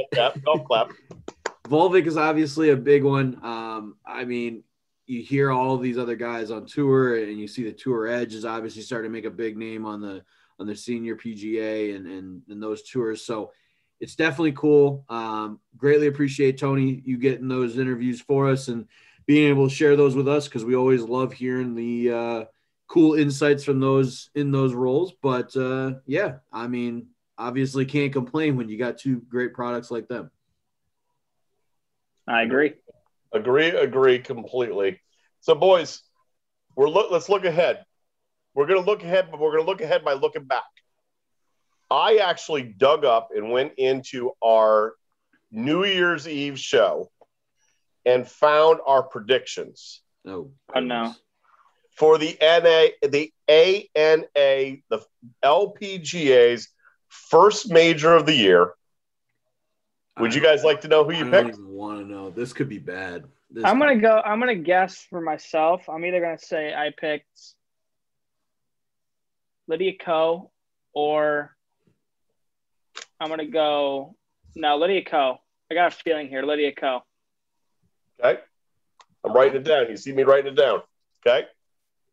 [1.68, 3.42] Volvik is obviously a big one.
[3.42, 4.62] Um, I mean,
[5.06, 8.44] you hear all these other guys on tour, and you see the Tour Edge is
[8.44, 10.22] obviously starting to make a big name on the
[10.58, 13.24] on the senior PGA and and, and those tours.
[13.24, 13.52] So
[14.00, 15.04] it's definitely cool.
[15.08, 18.86] Um, greatly appreciate Tony you getting those interviews for us and
[19.26, 22.44] being able to share those with us because we always love hearing the uh,
[22.86, 25.12] cool insights from those in those roles.
[25.22, 30.08] But uh, yeah, I mean, obviously can't complain when you got two great products like
[30.08, 30.30] them.
[32.26, 32.74] I agree.
[33.34, 35.00] Agree, agree completely.
[35.40, 36.00] So, boys,
[36.76, 37.10] we're look.
[37.10, 37.84] Let's look ahead.
[38.54, 40.62] We're going to look ahead, but we're going to look ahead by looking back.
[41.90, 44.94] I actually dug up and went into our
[45.50, 47.10] New Year's Eve show
[48.06, 50.00] and found our predictions.
[50.26, 51.14] Oh, oh no.
[51.90, 55.04] For the NA, the ANA, the
[55.44, 56.68] LPGA's
[57.08, 58.74] first major of the year.
[60.20, 61.58] Would you guys like to know who you I picked?
[61.58, 62.30] want to know.
[62.30, 63.24] This could be bad.
[63.50, 64.20] This I'm gonna go.
[64.24, 65.88] I'm gonna guess for myself.
[65.88, 67.54] I'm either gonna say I picked
[69.66, 70.50] Lydia Ko,
[70.92, 71.56] or
[73.20, 74.14] I'm gonna go.
[74.54, 75.38] No, Lydia Ko.
[75.70, 76.42] I got a feeling here.
[76.42, 77.00] Lydia Ko.
[78.20, 78.40] Okay.
[79.24, 79.88] I'm writing it down.
[79.88, 80.82] You see me writing it down.
[81.26, 81.46] Okay.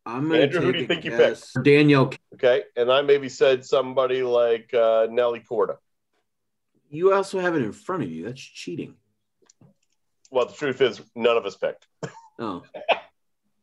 [0.04, 1.62] I'm gonna Andrew, who do you think you picked?
[1.62, 2.12] Danielle.
[2.34, 5.76] Okay, and I maybe said somebody like uh, Nelly Korda.
[6.92, 8.24] You also have it in front of you.
[8.24, 8.96] That's cheating.
[10.30, 11.86] Well, the truth is, none of us picked.
[12.38, 12.62] Oh.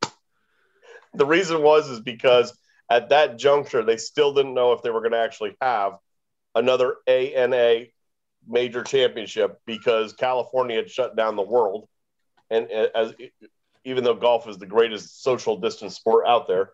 [1.14, 2.52] the reason was is because
[2.90, 5.92] at that juncture, they still didn't know if they were going to actually have
[6.56, 7.84] another ANA
[8.48, 11.88] major championship because California had shut down the world,
[12.50, 13.14] and uh, as
[13.84, 16.70] even though golf is the greatest social distance sport out there,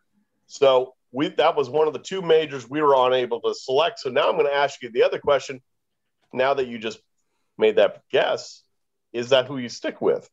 [0.46, 3.98] so we that was one of the two majors we were unable to select.
[3.98, 5.60] So now I'm going to ask you the other question
[6.32, 6.98] now that you just
[7.58, 8.62] made that guess,
[9.12, 10.28] is that who you stick with?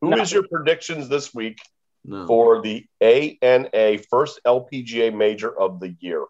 [0.00, 0.18] Who no.
[0.18, 1.58] is your predictions this week
[2.04, 2.26] no.
[2.26, 6.24] for the ANA first LPGA major of the year?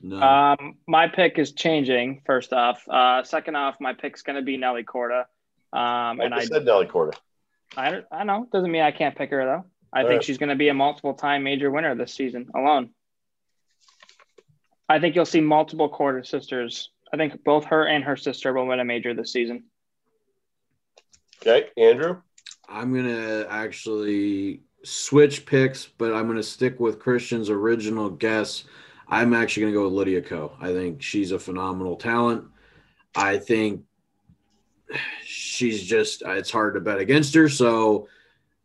[0.00, 0.20] No.
[0.20, 2.22] Um, my pick is changing.
[2.26, 5.20] First off, uh, second off, my pick's going to be Nelly Korda.
[5.72, 7.14] Um, I and I said Nelly Korda.
[7.76, 9.64] I I know doesn't mean I can't pick her though.
[9.92, 10.24] I All think right.
[10.24, 12.90] she's going to be a multiple time major winner this season alone.
[14.88, 18.66] I think you'll see multiple Korda sisters I think both her and her sister will
[18.66, 19.64] win a major this season.
[21.40, 22.22] Okay, Andrew.
[22.68, 28.64] I'm gonna actually switch picks, but I'm gonna stick with Christian's original guess.
[29.08, 30.52] I'm actually gonna go with Lydia Ko.
[30.60, 32.44] I think she's a phenomenal talent.
[33.14, 33.84] I think
[35.24, 37.48] she's just it's hard to bet against her.
[37.48, 38.08] So,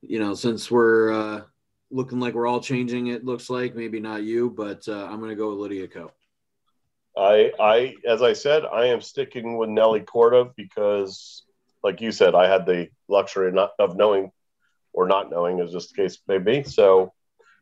[0.02, 1.42] you know, since we're uh,
[1.92, 5.36] looking like we're all changing, it looks like maybe not you, but uh, I'm gonna
[5.36, 6.12] go with Lydia Ko.
[7.18, 11.44] I, I, as I said, I am sticking with Nelly Korda because,
[11.84, 14.32] like you said, I had the luxury not, of knowing
[14.94, 16.64] or not knowing, as just the case may be.
[16.64, 17.14] So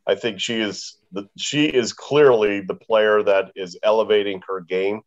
[0.05, 5.01] I think she is the, she is clearly the player that is elevating her game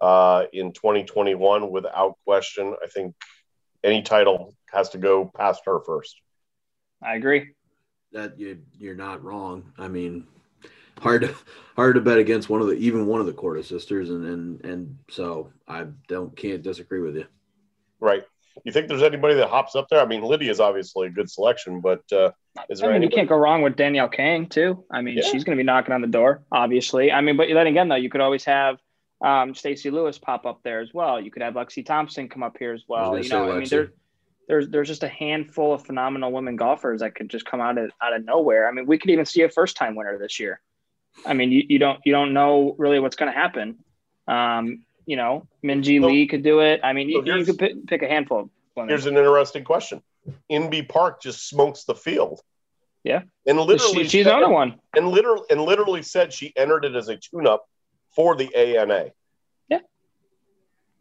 [0.00, 2.74] uh, in 2021 without question.
[2.82, 3.14] I think
[3.82, 6.20] any title has to go past her first.
[7.02, 7.52] I agree.
[8.12, 9.72] That you you're not wrong.
[9.76, 10.26] I mean,
[11.00, 11.34] hard to
[11.76, 14.64] hard to bet against one of the even one of the Korda sisters, and and
[14.64, 17.26] and so I don't can't disagree with you.
[18.00, 18.24] Right.
[18.64, 20.00] You think there's anybody that hops up there?
[20.00, 22.30] I mean, Lydia is obviously a good selection, but uh,
[22.68, 22.90] is there?
[22.90, 23.04] I mean, anybody?
[23.06, 24.84] you can't go wrong with Danielle Kang too.
[24.92, 25.24] I mean, Yeah.
[25.24, 27.10] she's going to be knocking on the door, obviously.
[27.10, 28.78] I mean, but then again, though, you could always have
[29.24, 31.20] um, Stacey Lewis pop up there as well.
[31.20, 33.16] You could have Lexi Thompson come up here as well.
[33.16, 33.70] You say know, I mean, Lexi.
[33.70, 33.92] there,
[34.46, 37.90] there's there's just a handful of phenomenal women golfers that could just come out of
[38.00, 38.68] out of nowhere.
[38.68, 40.60] I mean, we could even see a first time winner this year.
[41.26, 43.76] I mean, you, you don't you don't know really what's going to happen.
[44.26, 46.80] Um, you know, Minji So- Lee could do it.
[46.82, 48.88] I mean, so you, you could pick, pick a handful of women.
[48.88, 50.02] Here's an interesting question.
[50.50, 52.40] Inbee Park just smokes the field.
[53.02, 53.22] Yeah.
[53.46, 54.80] And literally, She- she's said- the only one.
[54.96, 57.68] And literally, and literally said she entered it as a tune-up
[58.16, 59.10] for the ANA.
[59.68, 59.80] Yeah.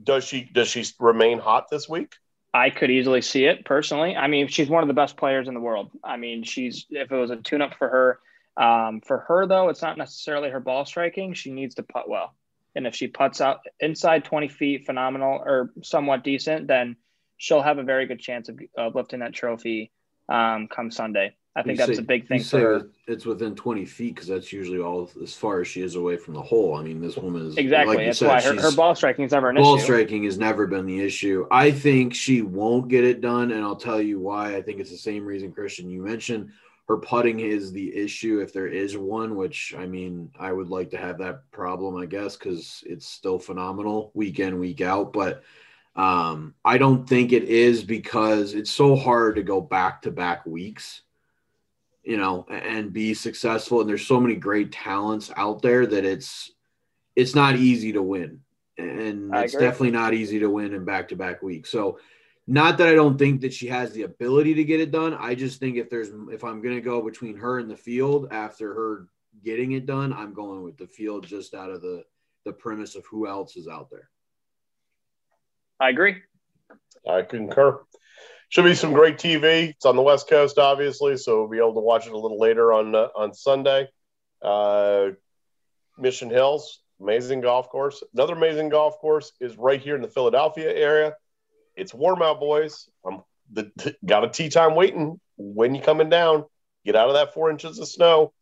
[0.03, 0.41] Does she?
[0.41, 2.13] Does she remain hot this week?
[2.53, 4.15] I could easily see it personally.
[4.15, 5.89] I mean, she's one of the best players in the world.
[6.03, 8.19] I mean, she's if it was a tune up for her,
[8.57, 11.33] um, for her though, it's not necessarily her ball striking.
[11.33, 12.33] She needs to putt well,
[12.75, 16.95] and if she puts out inside twenty feet, phenomenal or somewhat decent, then
[17.37, 19.91] she'll have a very good chance of, of lifting that trophy
[20.29, 21.35] um, come Sunday.
[21.55, 22.89] I think You that's say- a big thing you for say her.
[23.07, 26.33] It's within 20 feet because that's usually all as far as she is away from
[26.33, 26.73] the hole.
[26.75, 27.95] I mean, this woman is Exactly.
[27.97, 29.83] like that's said, why her, her ball striking is never an ball issue.
[29.83, 31.45] striking has never been the issue.
[31.51, 34.55] I think she won't get it done, and I'll tell you why.
[34.55, 36.49] I think it's the same reason, Christian, you mentioned.
[36.87, 40.89] Her putting is the issue, if there is one, which I mean, I would like
[40.91, 45.13] to have that problem, I guess, because it's still phenomenal week in, week out.
[45.13, 45.43] But
[45.95, 50.45] um, I don't think it is because it's so hard to go back to back
[50.45, 51.03] weeks
[52.03, 53.81] you know, and be successful.
[53.81, 56.51] And there's so many great talents out there that it's
[57.15, 58.41] it's not easy to win.
[58.77, 59.67] And I it's agree.
[59.67, 61.69] definitely not easy to win in back to back weeks.
[61.69, 61.99] So
[62.45, 65.13] not that I don't think that she has the ability to get it done.
[65.13, 68.73] I just think if there's if I'm gonna go between her and the field after
[68.73, 69.07] her
[69.43, 72.03] getting it done, I'm going with the field just out of the
[72.45, 74.09] the premise of who else is out there.
[75.79, 76.17] I agree.
[77.09, 77.81] I concur.
[78.49, 79.69] Should be some great TV.
[79.69, 82.39] It's on the West Coast, obviously, so we'll be able to watch it a little
[82.39, 83.87] later on uh, on Sunday.
[84.41, 85.11] Uh,
[85.97, 88.03] Mission Hills, amazing golf course.
[88.13, 91.13] Another amazing golf course is right here in the Philadelphia area.
[91.75, 92.89] It's warm out, boys.
[93.05, 95.19] I'm the, the- got a tee time waiting.
[95.37, 96.45] When you coming down,
[96.85, 98.33] get out of that four inches of snow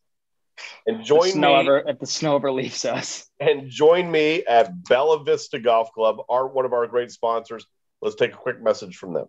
[0.85, 3.27] and The join snow me ever, if the snow ever leaves us.
[3.39, 7.65] and join me at Bella Vista Golf Club, our one of our great sponsors.
[8.01, 9.27] Let's take a quick message from them.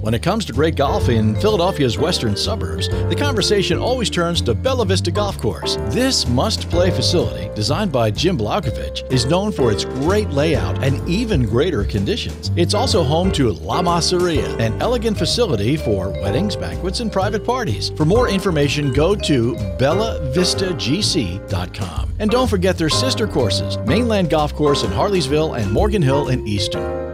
[0.00, 4.54] When it comes to great golf in Philadelphia's western suburbs, the conversation always turns to
[4.54, 5.74] Bella Vista Golf Course.
[5.88, 11.04] This must play facility, designed by Jim Blaukovich, is known for its great layout and
[11.08, 12.52] even greater conditions.
[12.54, 17.90] It's also home to La Masseria, an elegant facility for weddings, banquets, and private parties.
[17.96, 22.12] For more information, go to bellavistagc.com.
[22.20, 26.46] And don't forget their sister courses Mainland Golf Course in Harleysville and Morgan Hill in
[26.46, 27.07] Easton.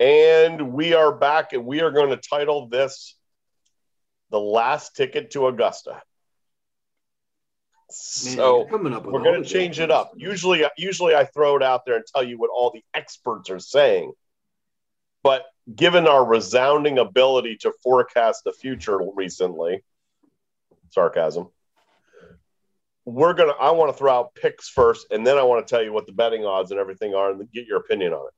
[0.00, 3.16] And we are back, and we are going to title this
[4.30, 6.00] "The Last Ticket to Augusta." Man,
[7.88, 10.12] so you're coming up we're going to change it up.
[10.16, 13.58] Usually, usually I throw it out there and tell you what all the experts are
[13.58, 14.12] saying.
[15.22, 19.82] But given our resounding ability to forecast the future recently,
[20.90, 21.48] sarcasm,
[23.04, 23.54] we're gonna.
[23.58, 26.06] I want to throw out picks first, and then I want to tell you what
[26.06, 28.34] the betting odds and everything are, and get your opinion on it.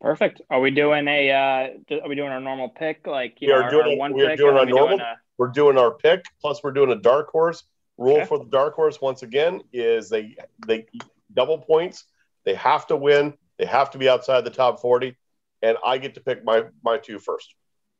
[0.00, 0.40] Perfect.
[0.48, 1.30] Are we doing a?
[1.30, 3.06] Uh, are we doing our normal pick?
[3.06, 4.38] Like you We know, are our, doing our a- one we are pick.
[4.38, 7.64] doing our normal- a- We're doing our pick, plus we're doing a dark horse.
[7.96, 8.26] Rule Okay.
[8.26, 10.86] for the dark horse once again is they they
[11.34, 12.04] double points.
[12.44, 13.34] They have to win.
[13.58, 15.16] They have to be outside the top forty,
[15.62, 17.54] and I get to pick my my two first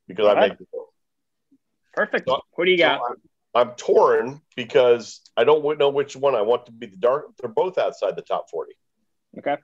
[0.07, 1.59] because I make the pick.
[1.95, 2.29] perfect.
[2.29, 3.01] So- What do you got?
[3.01, 3.07] So
[3.57, 7.37] I'm, I'm torn because I don't know which one I want to be the dark.
[7.41, 8.75] They're both outside the top forty,
[9.39, 9.57] okay.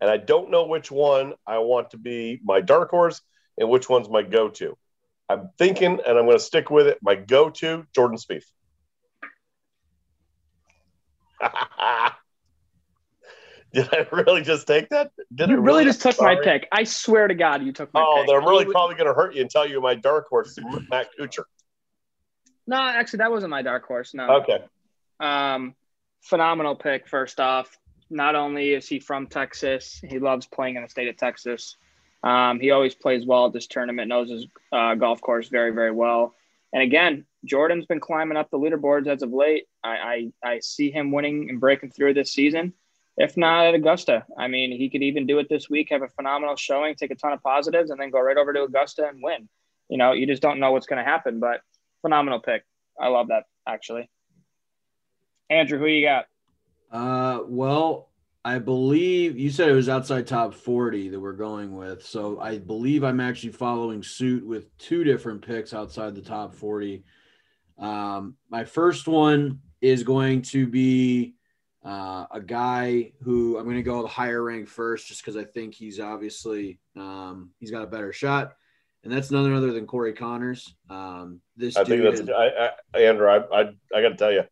[0.00, 3.20] And I don't know which one I want to be my dark horse
[3.58, 4.76] and which one's my go to.
[5.28, 6.98] I'm thinking, and I'm going to stick with it.
[7.02, 8.44] My go to Jordan Spieth.
[13.74, 15.10] Did I really just take that?
[15.34, 16.66] Did I You really just took my pick.
[16.72, 18.28] I swear to God, you took my Oh, pick.
[18.28, 20.56] then I'm really You- probably going to hurt you and tell you my dark horse
[20.56, 21.44] is Matt Kuchar.
[22.66, 24.14] No, actually, that wasn't my dark horse.
[24.14, 24.40] No.
[24.40, 24.64] Okay.
[25.20, 25.74] Um,
[26.22, 27.06] phenomenal pick.
[27.08, 27.76] First off,
[28.10, 31.76] not only is he from Texas, he loves playing in the state of Texas.
[32.22, 35.92] Um, he always plays well at this tournament, knows his uh, golf course very, very
[35.92, 36.34] well.
[36.72, 39.64] And again, Jordan's been climbing up the leaderboards as of late.
[39.84, 42.74] I, I, I see him winning and breaking through this season.
[43.16, 46.08] If not at Augusta, I mean, he could even do it this week, have a
[46.08, 49.22] phenomenal showing, take a ton of positives, and then go right over to Augusta and
[49.22, 49.48] win.
[49.88, 51.62] You know, you just don't know what's going to happen, but
[52.02, 52.64] phenomenal pick.
[53.00, 54.08] I love that actually.
[55.50, 56.26] Andrew, who you got?
[56.90, 58.08] Uh, well,
[58.44, 62.04] I believe you said it was outside top 40 that we're going with.
[62.04, 67.04] So I believe I'm actually following suit with two different picks outside the top 40.
[67.78, 71.34] Um, my first one is going to be
[71.84, 75.44] uh, a guy who I'm going to go the higher rank first, just because I
[75.44, 78.54] think he's obviously um, he's got a better shot,
[79.04, 80.74] and that's none other than Corey Conners.
[80.90, 83.28] Um, this I think that's I, I, Andrew.
[83.28, 83.60] I I,
[83.94, 84.42] I got to tell you,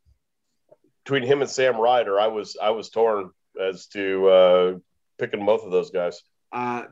[1.07, 4.79] between him and Sam Ryder, I was I was torn as to uh,
[5.19, 6.21] picking both of those guys.
[6.51, 6.87] Uh,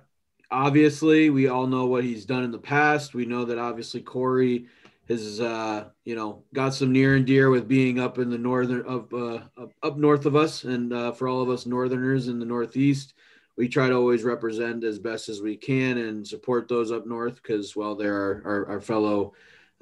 [0.53, 3.12] obviously, we all know what he's done in the past.
[3.12, 4.68] We know that obviously Corey
[5.09, 8.87] has uh, you know got some near and dear with being up in the northern
[8.87, 12.38] up uh, up, up north of us, and uh, for all of us northerners in
[12.38, 13.14] the northeast,
[13.57, 17.42] we try to always represent as best as we can and support those up north
[17.42, 19.33] because well they're our, our, our fellow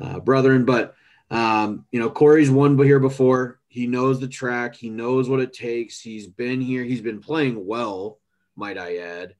[0.02, 0.64] uh, brethren.
[0.64, 0.94] But
[1.30, 3.58] um, you know Corey's won here before.
[3.72, 4.74] He knows the track.
[4.76, 5.98] He knows what it takes.
[5.98, 6.84] He's been here.
[6.84, 8.18] He's been playing well,
[8.54, 9.34] might I add.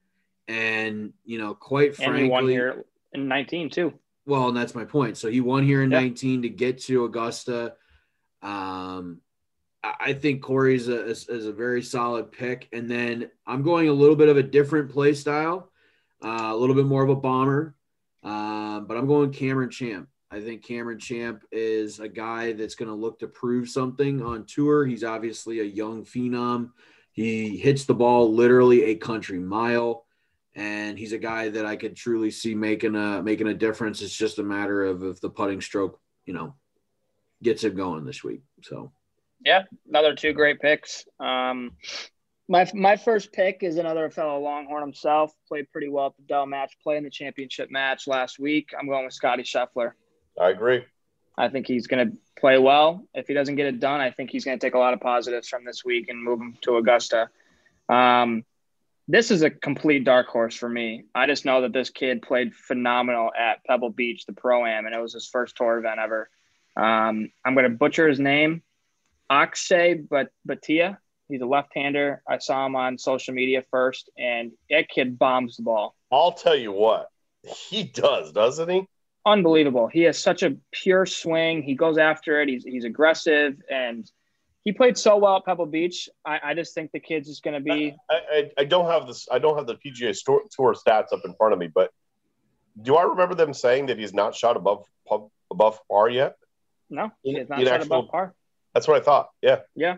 [0.49, 3.93] And you know, quite and frankly, he won here in 19 too.
[4.25, 5.19] Well, and that's my point.
[5.19, 6.01] So he won here in Yep.
[6.01, 7.75] 19 to get to Augusta.
[8.41, 9.21] Um,
[9.85, 12.69] I think Corey's a, is, is a very solid pick.
[12.73, 15.71] And then I'm going a little bit of a different play style,
[16.25, 17.75] uh, a little bit more of a bomber.
[18.23, 20.09] Um, but I'm going Cameron Champ.
[20.33, 24.47] I think Cameron Champ is a guy that's going to look to prove something on
[24.47, 24.87] tour.
[24.87, 26.71] He's obviously a young phenom.
[27.13, 30.07] He hits the ball literally a country mile
[30.55, 34.01] and he's a guy that I could truly see making a making a difference.
[34.01, 36.55] It's just a matter of if the putting stroke, you know,
[37.43, 38.41] gets him going this week.
[38.63, 38.91] So
[39.45, 41.05] Yeah, another two great picks.
[41.21, 41.73] Um,
[42.49, 45.33] my my first pick is another fellow Longhorn himself.
[45.47, 48.71] Played pretty well at the Dell match play in the championship match last week.
[48.79, 49.93] I'm going with Scottie Scheffler.
[50.41, 50.85] I agree.
[51.37, 53.07] I think he's going to play well.
[53.15, 55.01] If he doesn't get it done, I think he's going to take a lot of
[55.01, 57.31] positives from this week and move him to Augusta.
[57.89, 58.45] Um,
[59.09, 61.05] this is a complete dark horse for me.
[61.15, 64.95] I just know that this kid played phenomenal at Pebble Beach, the pro am, and
[64.95, 66.31] it was his first tour event ever.
[66.77, 68.63] Um, I'm going to butcher his name,
[69.29, 70.99] Akshay but Bhatia.
[71.29, 72.23] He's a left-hander.
[72.29, 75.95] I saw him on social media first, and that kid bombs the ball.
[76.11, 77.09] I'll tell you what,
[77.43, 78.87] he does, doesn't he?
[79.25, 79.87] Unbelievable.
[79.87, 81.63] He has such a pure swing.
[81.63, 82.49] He goes after it.
[82.49, 84.11] He's he's aggressive, and
[84.65, 86.09] he played so well at Pebble Beach.
[86.25, 87.95] I, I just think the kid's is going to be.
[88.11, 89.29] I, I, I don't have this.
[89.31, 91.93] I don't have the PGA Tour, tour stats up in front of me, but
[92.81, 96.37] do I remember them saying that he's not shot above pub- above par yet?
[96.91, 98.35] No, he's not in shot actual- above par.
[98.75, 99.31] That's what I thought.
[99.43, 99.61] Yeah.
[99.75, 99.97] Yeah.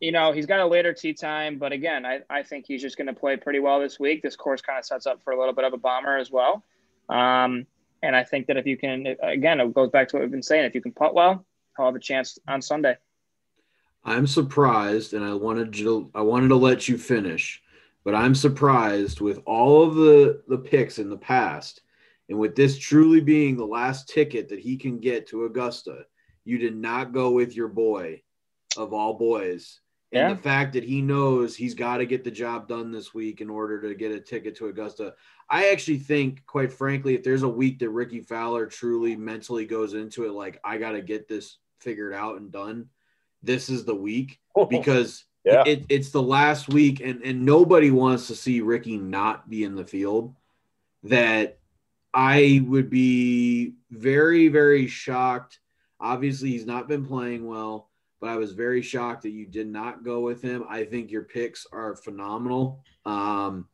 [0.00, 2.98] You know, he's got a later tee time, but again, I, I think he's just
[2.98, 4.22] going to play pretty well this week.
[4.22, 6.62] This course kind of sets up for a little bit of a bomber as well.
[7.08, 7.66] Um,
[8.02, 10.42] and I think that if you can, again, it goes back to what we've been
[10.42, 10.64] saying.
[10.64, 11.44] If you can putt well,
[11.76, 12.96] he'll have a chance on Sunday.
[14.04, 17.60] I'm surprised, and I wanted to I wanted to let you finish,
[18.04, 21.82] but I'm surprised with all of the the picks in the past,
[22.28, 26.06] and with this truly being the last ticket that he can get to Augusta,
[26.44, 28.22] you did not go with your boy
[28.76, 29.80] of all boys.
[30.12, 30.34] And Yeah.
[30.34, 33.50] the fact that he knows he's got to get the job done this week in
[33.50, 35.14] order to get a ticket to Augusta.
[35.48, 39.94] I actually think, quite frankly, if there's a week that Rickie Fowler truly mentally goes
[39.94, 42.88] into it, like, I got to get this figured out and done,
[43.42, 45.62] this is the week because Yeah.
[45.64, 49.76] it, it's the last week and, and nobody wants to see Rickie not be in
[49.76, 50.34] the field.
[51.04, 51.58] That
[52.12, 55.60] I would be very, very shocked.
[56.00, 60.02] Obviously, he's not been playing well, but I was very shocked that you did not
[60.02, 60.64] go with him.
[60.68, 62.80] I think your picks are phenomenal.
[63.04, 63.68] Um,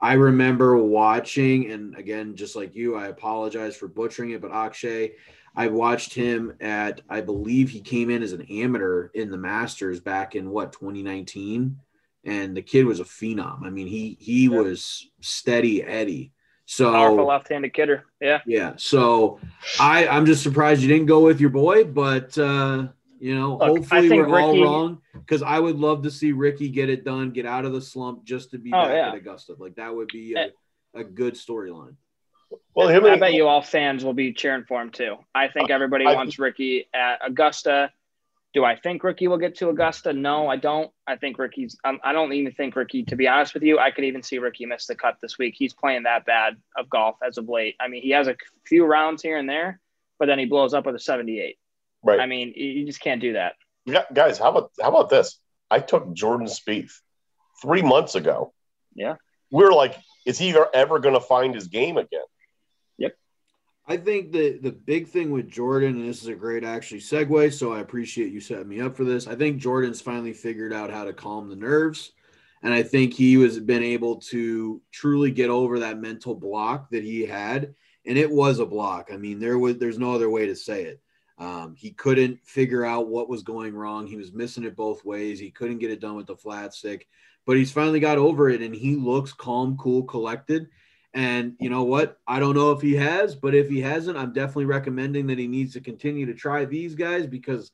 [0.00, 5.14] I remember watching, and again, just like you, I apologize for butchering it, but Akshay,
[5.54, 10.00] I watched him at, I believe he came in as an amateur in the Masters
[10.00, 11.78] back in what 2019,
[12.24, 13.64] and the kid was a phenom.
[13.64, 16.32] I mean, he he was steady Eddie.
[16.66, 18.04] So Powerful left-handed kidder.
[18.20, 18.40] Yeah.
[18.44, 18.72] yeah.
[18.76, 19.38] So
[19.78, 22.88] I I'm just surprised you didn't go with your boy, but uh,
[23.18, 26.88] you know, Look, hopefully we're all wrong because I would love to see Rickie get
[26.90, 29.08] it done, get out of the slump just to be Oh, back yeah.
[29.08, 29.54] at Augusta.
[29.58, 30.50] Like that would be a,
[30.94, 31.96] a good storyline.
[32.74, 35.16] Well, him I and bet you all fans will be cheering for him too.
[35.34, 37.90] I think everybody I- wants Rickie at Augusta.
[38.54, 40.14] Do I think Rickie will get to Augusta?
[40.14, 40.90] No, I don't.
[41.06, 41.76] I think Rickie's.
[41.84, 43.02] Um, I don't even think Rickie.
[43.04, 45.54] To be honest with you, I could even see Rickie miss the cut this week.
[45.58, 47.74] He's playing that bad of golf as of late.
[47.80, 49.78] I mean, he has a few rounds here and there,
[50.18, 51.58] but then he blows up with a 78.
[52.06, 52.20] Right.
[52.20, 53.54] I mean, you just can't do that.
[53.84, 55.38] Yeah, guys, how about how about this?
[55.70, 56.92] I took Jordan Spieth
[57.60, 58.52] three months ago.
[58.94, 59.16] Yeah.
[59.50, 62.24] We are like, is he ever going to find his game again?
[62.98, 63.16] Yep.
[63.86, 67.52] I think the the big thing with Jordan, and this is a great actually segue,
[67.52, 69.26] so I appreciate you setting me up for this.
[69.26, 72.12] I think Jordan's finally figured out how to calm the nerves.
[72.62, 77.04] And I think he was been able to truly get over that mental block that
[77.04, 77.74] he had.
[78.06, 79.10] And it was a block.
[79.12, 81.00] I mean, there was there's no other way to say it.
[81.38, 84.06] Um, he couldn't figure out what was going wrong.
[84.06, 85.38] He was missing it both ways.
[85.38, 87.06] He couldn't get it done with the flat stick,
[87.44, 90.68] but he's finally got over it and he looks calm, cool, collected.
[91.12, 92.18] And you know what?
[92.26, 95.46] I don't know if he has, but if he hasn't, I'm definitely recommending that he
[95.46, 97.70] needs to continue to try these guys because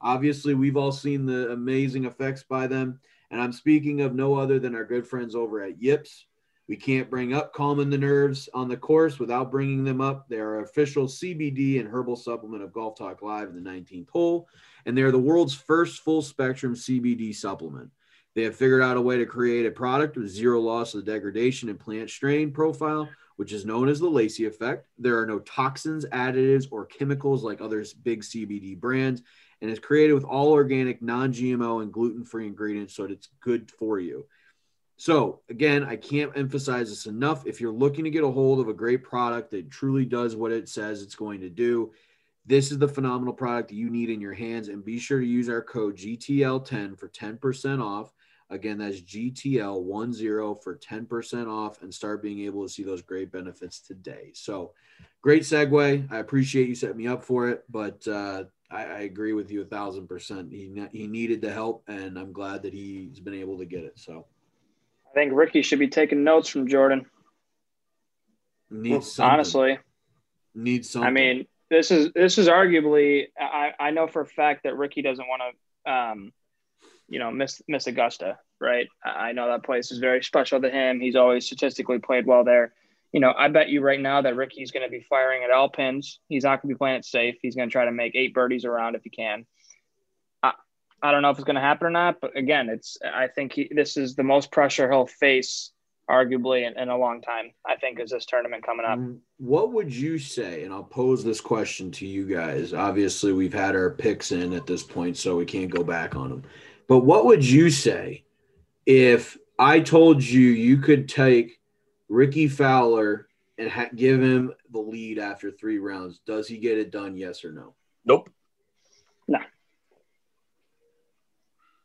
[0.00, 3.00] obviously we've all seen the amazing effects by them.
[3.30, 6.26] And I'm speaking of no other than our good friends over at Yips.
[6.66, 10.26] We can't bring up calming the nerves on the course without bringing them up.
[10.28, 14.48] They're official CBD and herbal supplement of Golf Talk Live in the 19th hole,
[14.86, 17.90] and they're the world's first full spectrum CBD supplement.
[18.34, 21.12] They have figured out a way to create a product with zero loss of the
[21.12, 24.86] degradation and plant strain profile, which is known as the Lacey effect.
[24.98, 29.22] There are no toxins, additives, or chemicals like other big CBD brands,
[29.60, 33.70] and is created with all organic, non GMO, and gluten free ingredients so it's good
[33.70, 34.26] for you.
[34.96, 37.46] So, again, I can't emphasize this enough.
[37.46, 40.52] If you're looking to get a hold of a great product that truly does what
[40.52, 41.92] it says it's going to do,
[42.46, 44.68] this is the phenomenal product you need in your hands.
[44.68, 48.12] And be sure to use our code GTL10 for 10% off.
[48.50, 53.80] Again, that's GTL10 for 10% off and start being able to see those great benefits
[53.80, 54.30] today.
[54.34, 54.74] So,
[55.22, 56.12] great segue.
[56.12, 59.62] I appreciate you setting me up for it, but uh, I, I, agree with you
[59.62, 60.52] a thousand percent.
[60.52, 63.98] He he needed the help, and I'm glad that he's been able to get it.
[63.98, 64.26] So,
[65.14, 67.06] I think Rickie should be taking notes from Jordan.
[68.70, 69.32] Needs something.
[69.32, 69.78] honestly.
[70.54, 71.06] Needs something.
[71.06, 73.26] I mean, this is this is arguably.
[73.38, 75.42] I I know for a fact that Rickie doesn't want
[75.86, 76.32] to, um,
[77.08, 78.88] you know, miss miss Augusta, right?
[79.04, 81.00] I know that place is very special to him.
[81.00, 82.72] He's always statistically played well there
[83.14, 85.68] you know, I bet you right now that Rickie's going to be firing at all
[85.68, 86.18] pins.
[86.28, 87.36] He's not going to be playing it safe.
[87.40, 89.46] He's going to try to make eight birdies around if he can.
[91.04, 93.52] I, don't know if it's going to happen or not, but again, it's I think
[93.52, 95.70] he, this is the most pressure he'll face
[96.08, 97.52] arguably in, in, a long time.
[97.66, 98.98] I think is this tournament coming up.
[98.98, 100.64] Mm, what would you say?
[100.64, 102.74] And I'll pose this question to you guys.
[102.74, 106.28] Obviously, we've had our picks in at this point, so we can't go back on
[106.28, 106.42] them.
[106.88, 108.24] But what would you say
[108.86, 111.60] if I told you you could take
[112.08, 113.28] Rickie Fowler
[113.58, 117.16] and ha- give him the lead after three rounds, does he get it done?
[117.16, 117.52] Yes or.
[117.52, 117.74] No.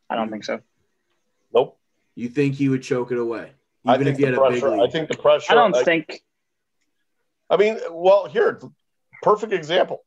[0.09, 0.59] I don't think so.
[1.53, 1.77] Nope.
[2.15, 3.51] You think he would choke it away?
[3.87, 4.89] Even if he had pressure, a big lead?
[4.89, 5.51] I think the pressure.
[5.51, 6.21] I don't I, think.
[7.49, 8.59] I mean, well, here,
[9.23, 10.03] perfect example.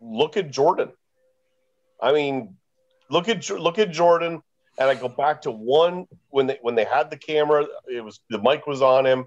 [0.00, 0.90] Look at Jordan.
[2.02, 2.56] I mean,
[3.10, 4.42] look at look at Jordan
[4.80, 8.20] and I go back to one when they when they had the camera, it was
[8.30, 9.26] the mic was on him,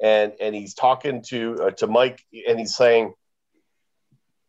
[0.00, 3.14] and and he's talking to uh, to Mike, and he's saying,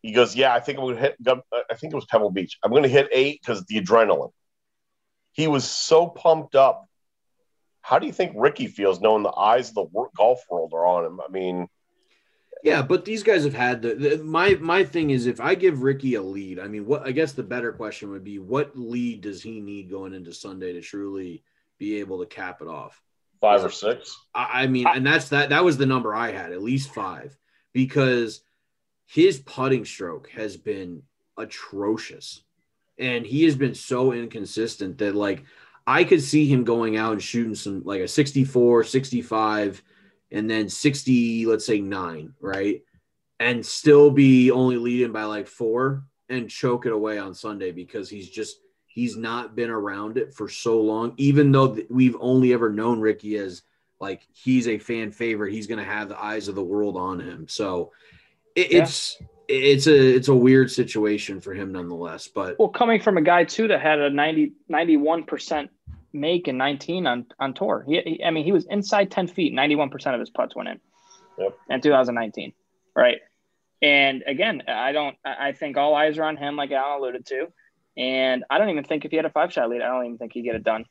[0.02, 1.16] he goes, yeah, I think I'm gonna hit.
[1.26, 2.58] I think it was Pebble Beach.
[2.62, 4.32] I'm gonna hit eight because the adrenaline.
[5.32, 6.88] He was so pumped up.
[7.80, 11.04] How do you think Rickie feels knowing the eyes of the golf world are on
[11.04, 11.20] him?
[11.20, 11.68] I mean,
[12.62, 15.82] yeah, but these guys have had the, the, my my thing is if I give
[15.82, 19.22] Ricky a lead, I mean, what I guess the better question would be what lead
[19.22, 21.42] does he need going into Sunday to truly
[21.78, 23.02] be able to cap it off?
[23.40, 24.16] Five or six.
[24.32, 27.36] I, I mean, and that's that that was the number I had, at least five,
[27.72, 28.42] because
[29.06, 31.02] his putting stroke has been
[31.36, 32.44] atrocious.
[32.98, 35.44] And he has been so inconsistent that like
[35.86, 39.82] I could see him going out and shooting some like a 64, 65
[40.30, 42.82] and then 60, let's say nine, right?
[43.40, 48.08] And still be only leading by like four and choke it away on Sunday because
[48.08, 51.14] he's just he's not been around it for so long.
[51.16, 53.62] Even though we've only ever known Rickie as
[54.00, 57.20] like he's a fan favorite, he's going to have the eyes of the world on
[57.20, 57.46] him.
[57.48, 57.92] So
[58.54, 58.82] it, yeah.
[58.82, 59.18] it's
[59.52, 62.28] it's a it's a weird situation for him nonetheless.
[62.28, 65.70] But well, coming from a guy too that had a 90 91 percent
[66.12, 67.84] make in 19 on, on tour.
[67.86, 70.80] He, he, I mean, he was inside 10 feet, 91% of his putts went in
[71.38, 71.56] yep.
[71.68, 72.52] in 2019.
[72.94, 73.18] Right.
[73.80, 77.48] And again, I don't, I think all eyes are on him, like Alan alluded to.
[77.96, 80.18] And I don't even think if he had a five shot lead, I don't even
[80.18, 80.84] think he'd get it done.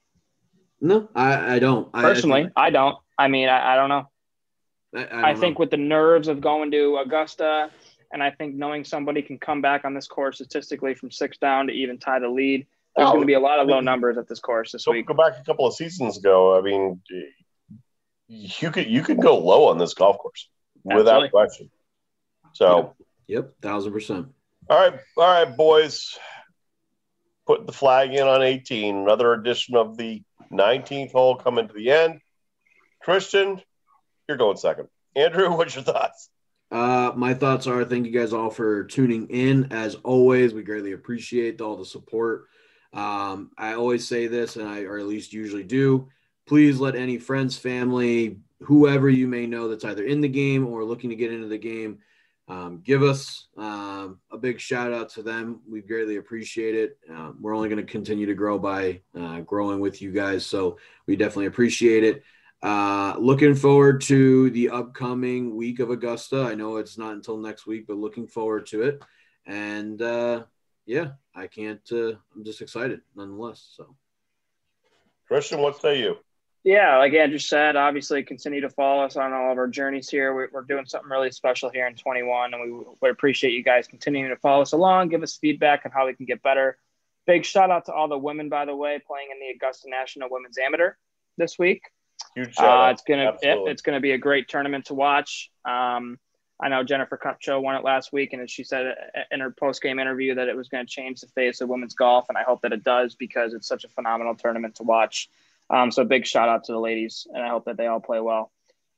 [0.81, 1.91] No, I, I don't.
[1.93, 2.97] Personally, I, I, I don't.
[3.17, 4.09] I mean, I, I don't know.
[4.95, 5.61] I, I, I think know.
[5.61, 7.69] with the nerves of going to Augusta,
[8.13, 11.67] and I think knowing somebody can come back on this course statistically from six down
[11.67, 14.17] to even tie the lead, there's oh, going to be a lot of low numbers
[14.17, 15.05] at this course this go, week.
[15.07, 16.57] Go back a couple of seasons ago.
[16.57, 17.01] I mean,
[18.27, 20.49] you could you could go low on this golf course
[20.85, 21.03] Absolutely.
[21.03, 21.71] without question.
[22.53, 22.95] So
[23.31, 24.27] Yep, thousand percent.
[24.69, 26.17] All right, all right, boys.
[27.47, 28.93] Put the flag in on 18.
[28.93, 32.19] Another edition of the 19th hole coming to the end.
[33.01, 33.61] Christian,
[34.27, 34.89] you're going second.
[35.15, 36.29] Andrew, what's your thoughts?
[36.71, 39.67] Uh, my thoughts are thank you guys all for tuning in.
[39.71, 42.47] As always, we greatly appreciate all the support.
[42.93, 46.07] Um, I always say this, and I, or at least usually do.
[46.47, 50.83] Please let any friends, family, whoever you may know that's either in the game or
[50.83, 51.99] looking to get into the game,
[52.47, 55.61] um, give us um, a big shout out to them.
[55.69, 56.97] We greatly appreciate it.
[57.11, 60.45] Uh, we're only going to continue to grow by uh, growing with you guys.
[60.45, 62.23] So we definitely appreciate it.
[62.63, 66.43] Uh, looking forward to the upcoming week of Augusta.
[66.43, 69.03] I know it's not until next week, but looking forward to it.
[69.47, 70.43] And uh,
[70.85, 73.73] yeah, I can't, uh, I'm just excited nonetheless.
[73.75, 73.95] So,
[75.27, 76.17] Christian, what say you?
[76.63, 80.35] Yeah, like Andrew said, obviously continue to follow us on all of our journeys here.
[80.35, 83.87] We're, we're doing something really special here in 21, and we would appreciate you guys
[83.87, 86.77] continuing to follow us along, give us feedback on how we can get better.
[87.25, 90.29] Big shout out to all the women, by the way, playing in the Augusta National
[90.29, 90.93] Women's Amateur
[91.35, 91.81] this week.
[92.35, 95.49] Huge uh, it's gonna it, it's gonna be a great tournament to watch.
[95.65, 96.17] Um,
[96.61, 98.93] I know Jennifer Kupcho won it last week, and she said
[99.31, 101.95] in her post game interview that it was going to change the face of women's
[101.95, 105.27] golf, and I hope that it does because it's such a phenomenal tournament to watch.
[105.71, 108.19] Um, so big shout out to the ladies, and I hope that they all play
[108.19, 108.51] well.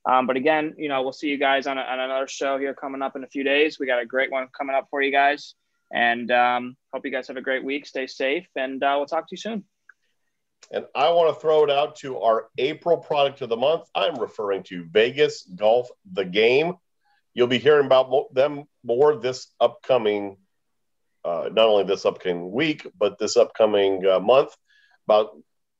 [0.06, 2.74] Um, but again, you know, we'll see you guys on, a, on, another show here
[2.74, 3.80] coming up in a few days.
[3.80, 5.56] We got a great one coming up for you guys,
[5.94, 7.86] and um, hope you guys have a great week.
[7.86, 9.64] Stay safe, and uh, we'll talk to you soon.
[10.72, 13.84] And I want to throw it out to our April product of the month.
[13.94, 16.76] I'm referring to Vegas Golf the Game.
[17.34, 20.38] You'll be hearing about them more this upcoming,
[21.26, 24.56] uh, not only this upcoming week, but this upcoming uh, month
[25.08, 25.32] about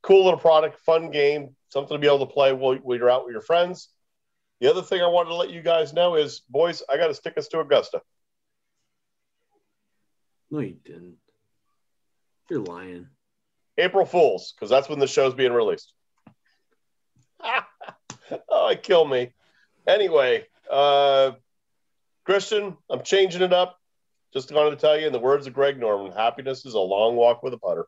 [0.02, 3.26] cool little product, fun game, something to be able to play while, while you're out
[3.26, 3.90] with your friends.
[4.60, 7.14] The other thing I wanted to let you guys know is, boys, I got to
[7.14, 8.02] stick us to Augusta.
[10.50, 11.18] No, you didn't.
[12.50, 13.08] You're lying.
[13.78, 15.94] April Fools, because that's when the show's being released.
[18.50, 19.34] oh, it killed me.
[19.88, 21.32] Anyway, uh,
[22.26, 23.78] Christian, I'm changing it up.
[24.32, 27.16] Just wanted to tell you, in the words of Greg Norman, happiness is a long
[27.16, 27.86] walk with a putter.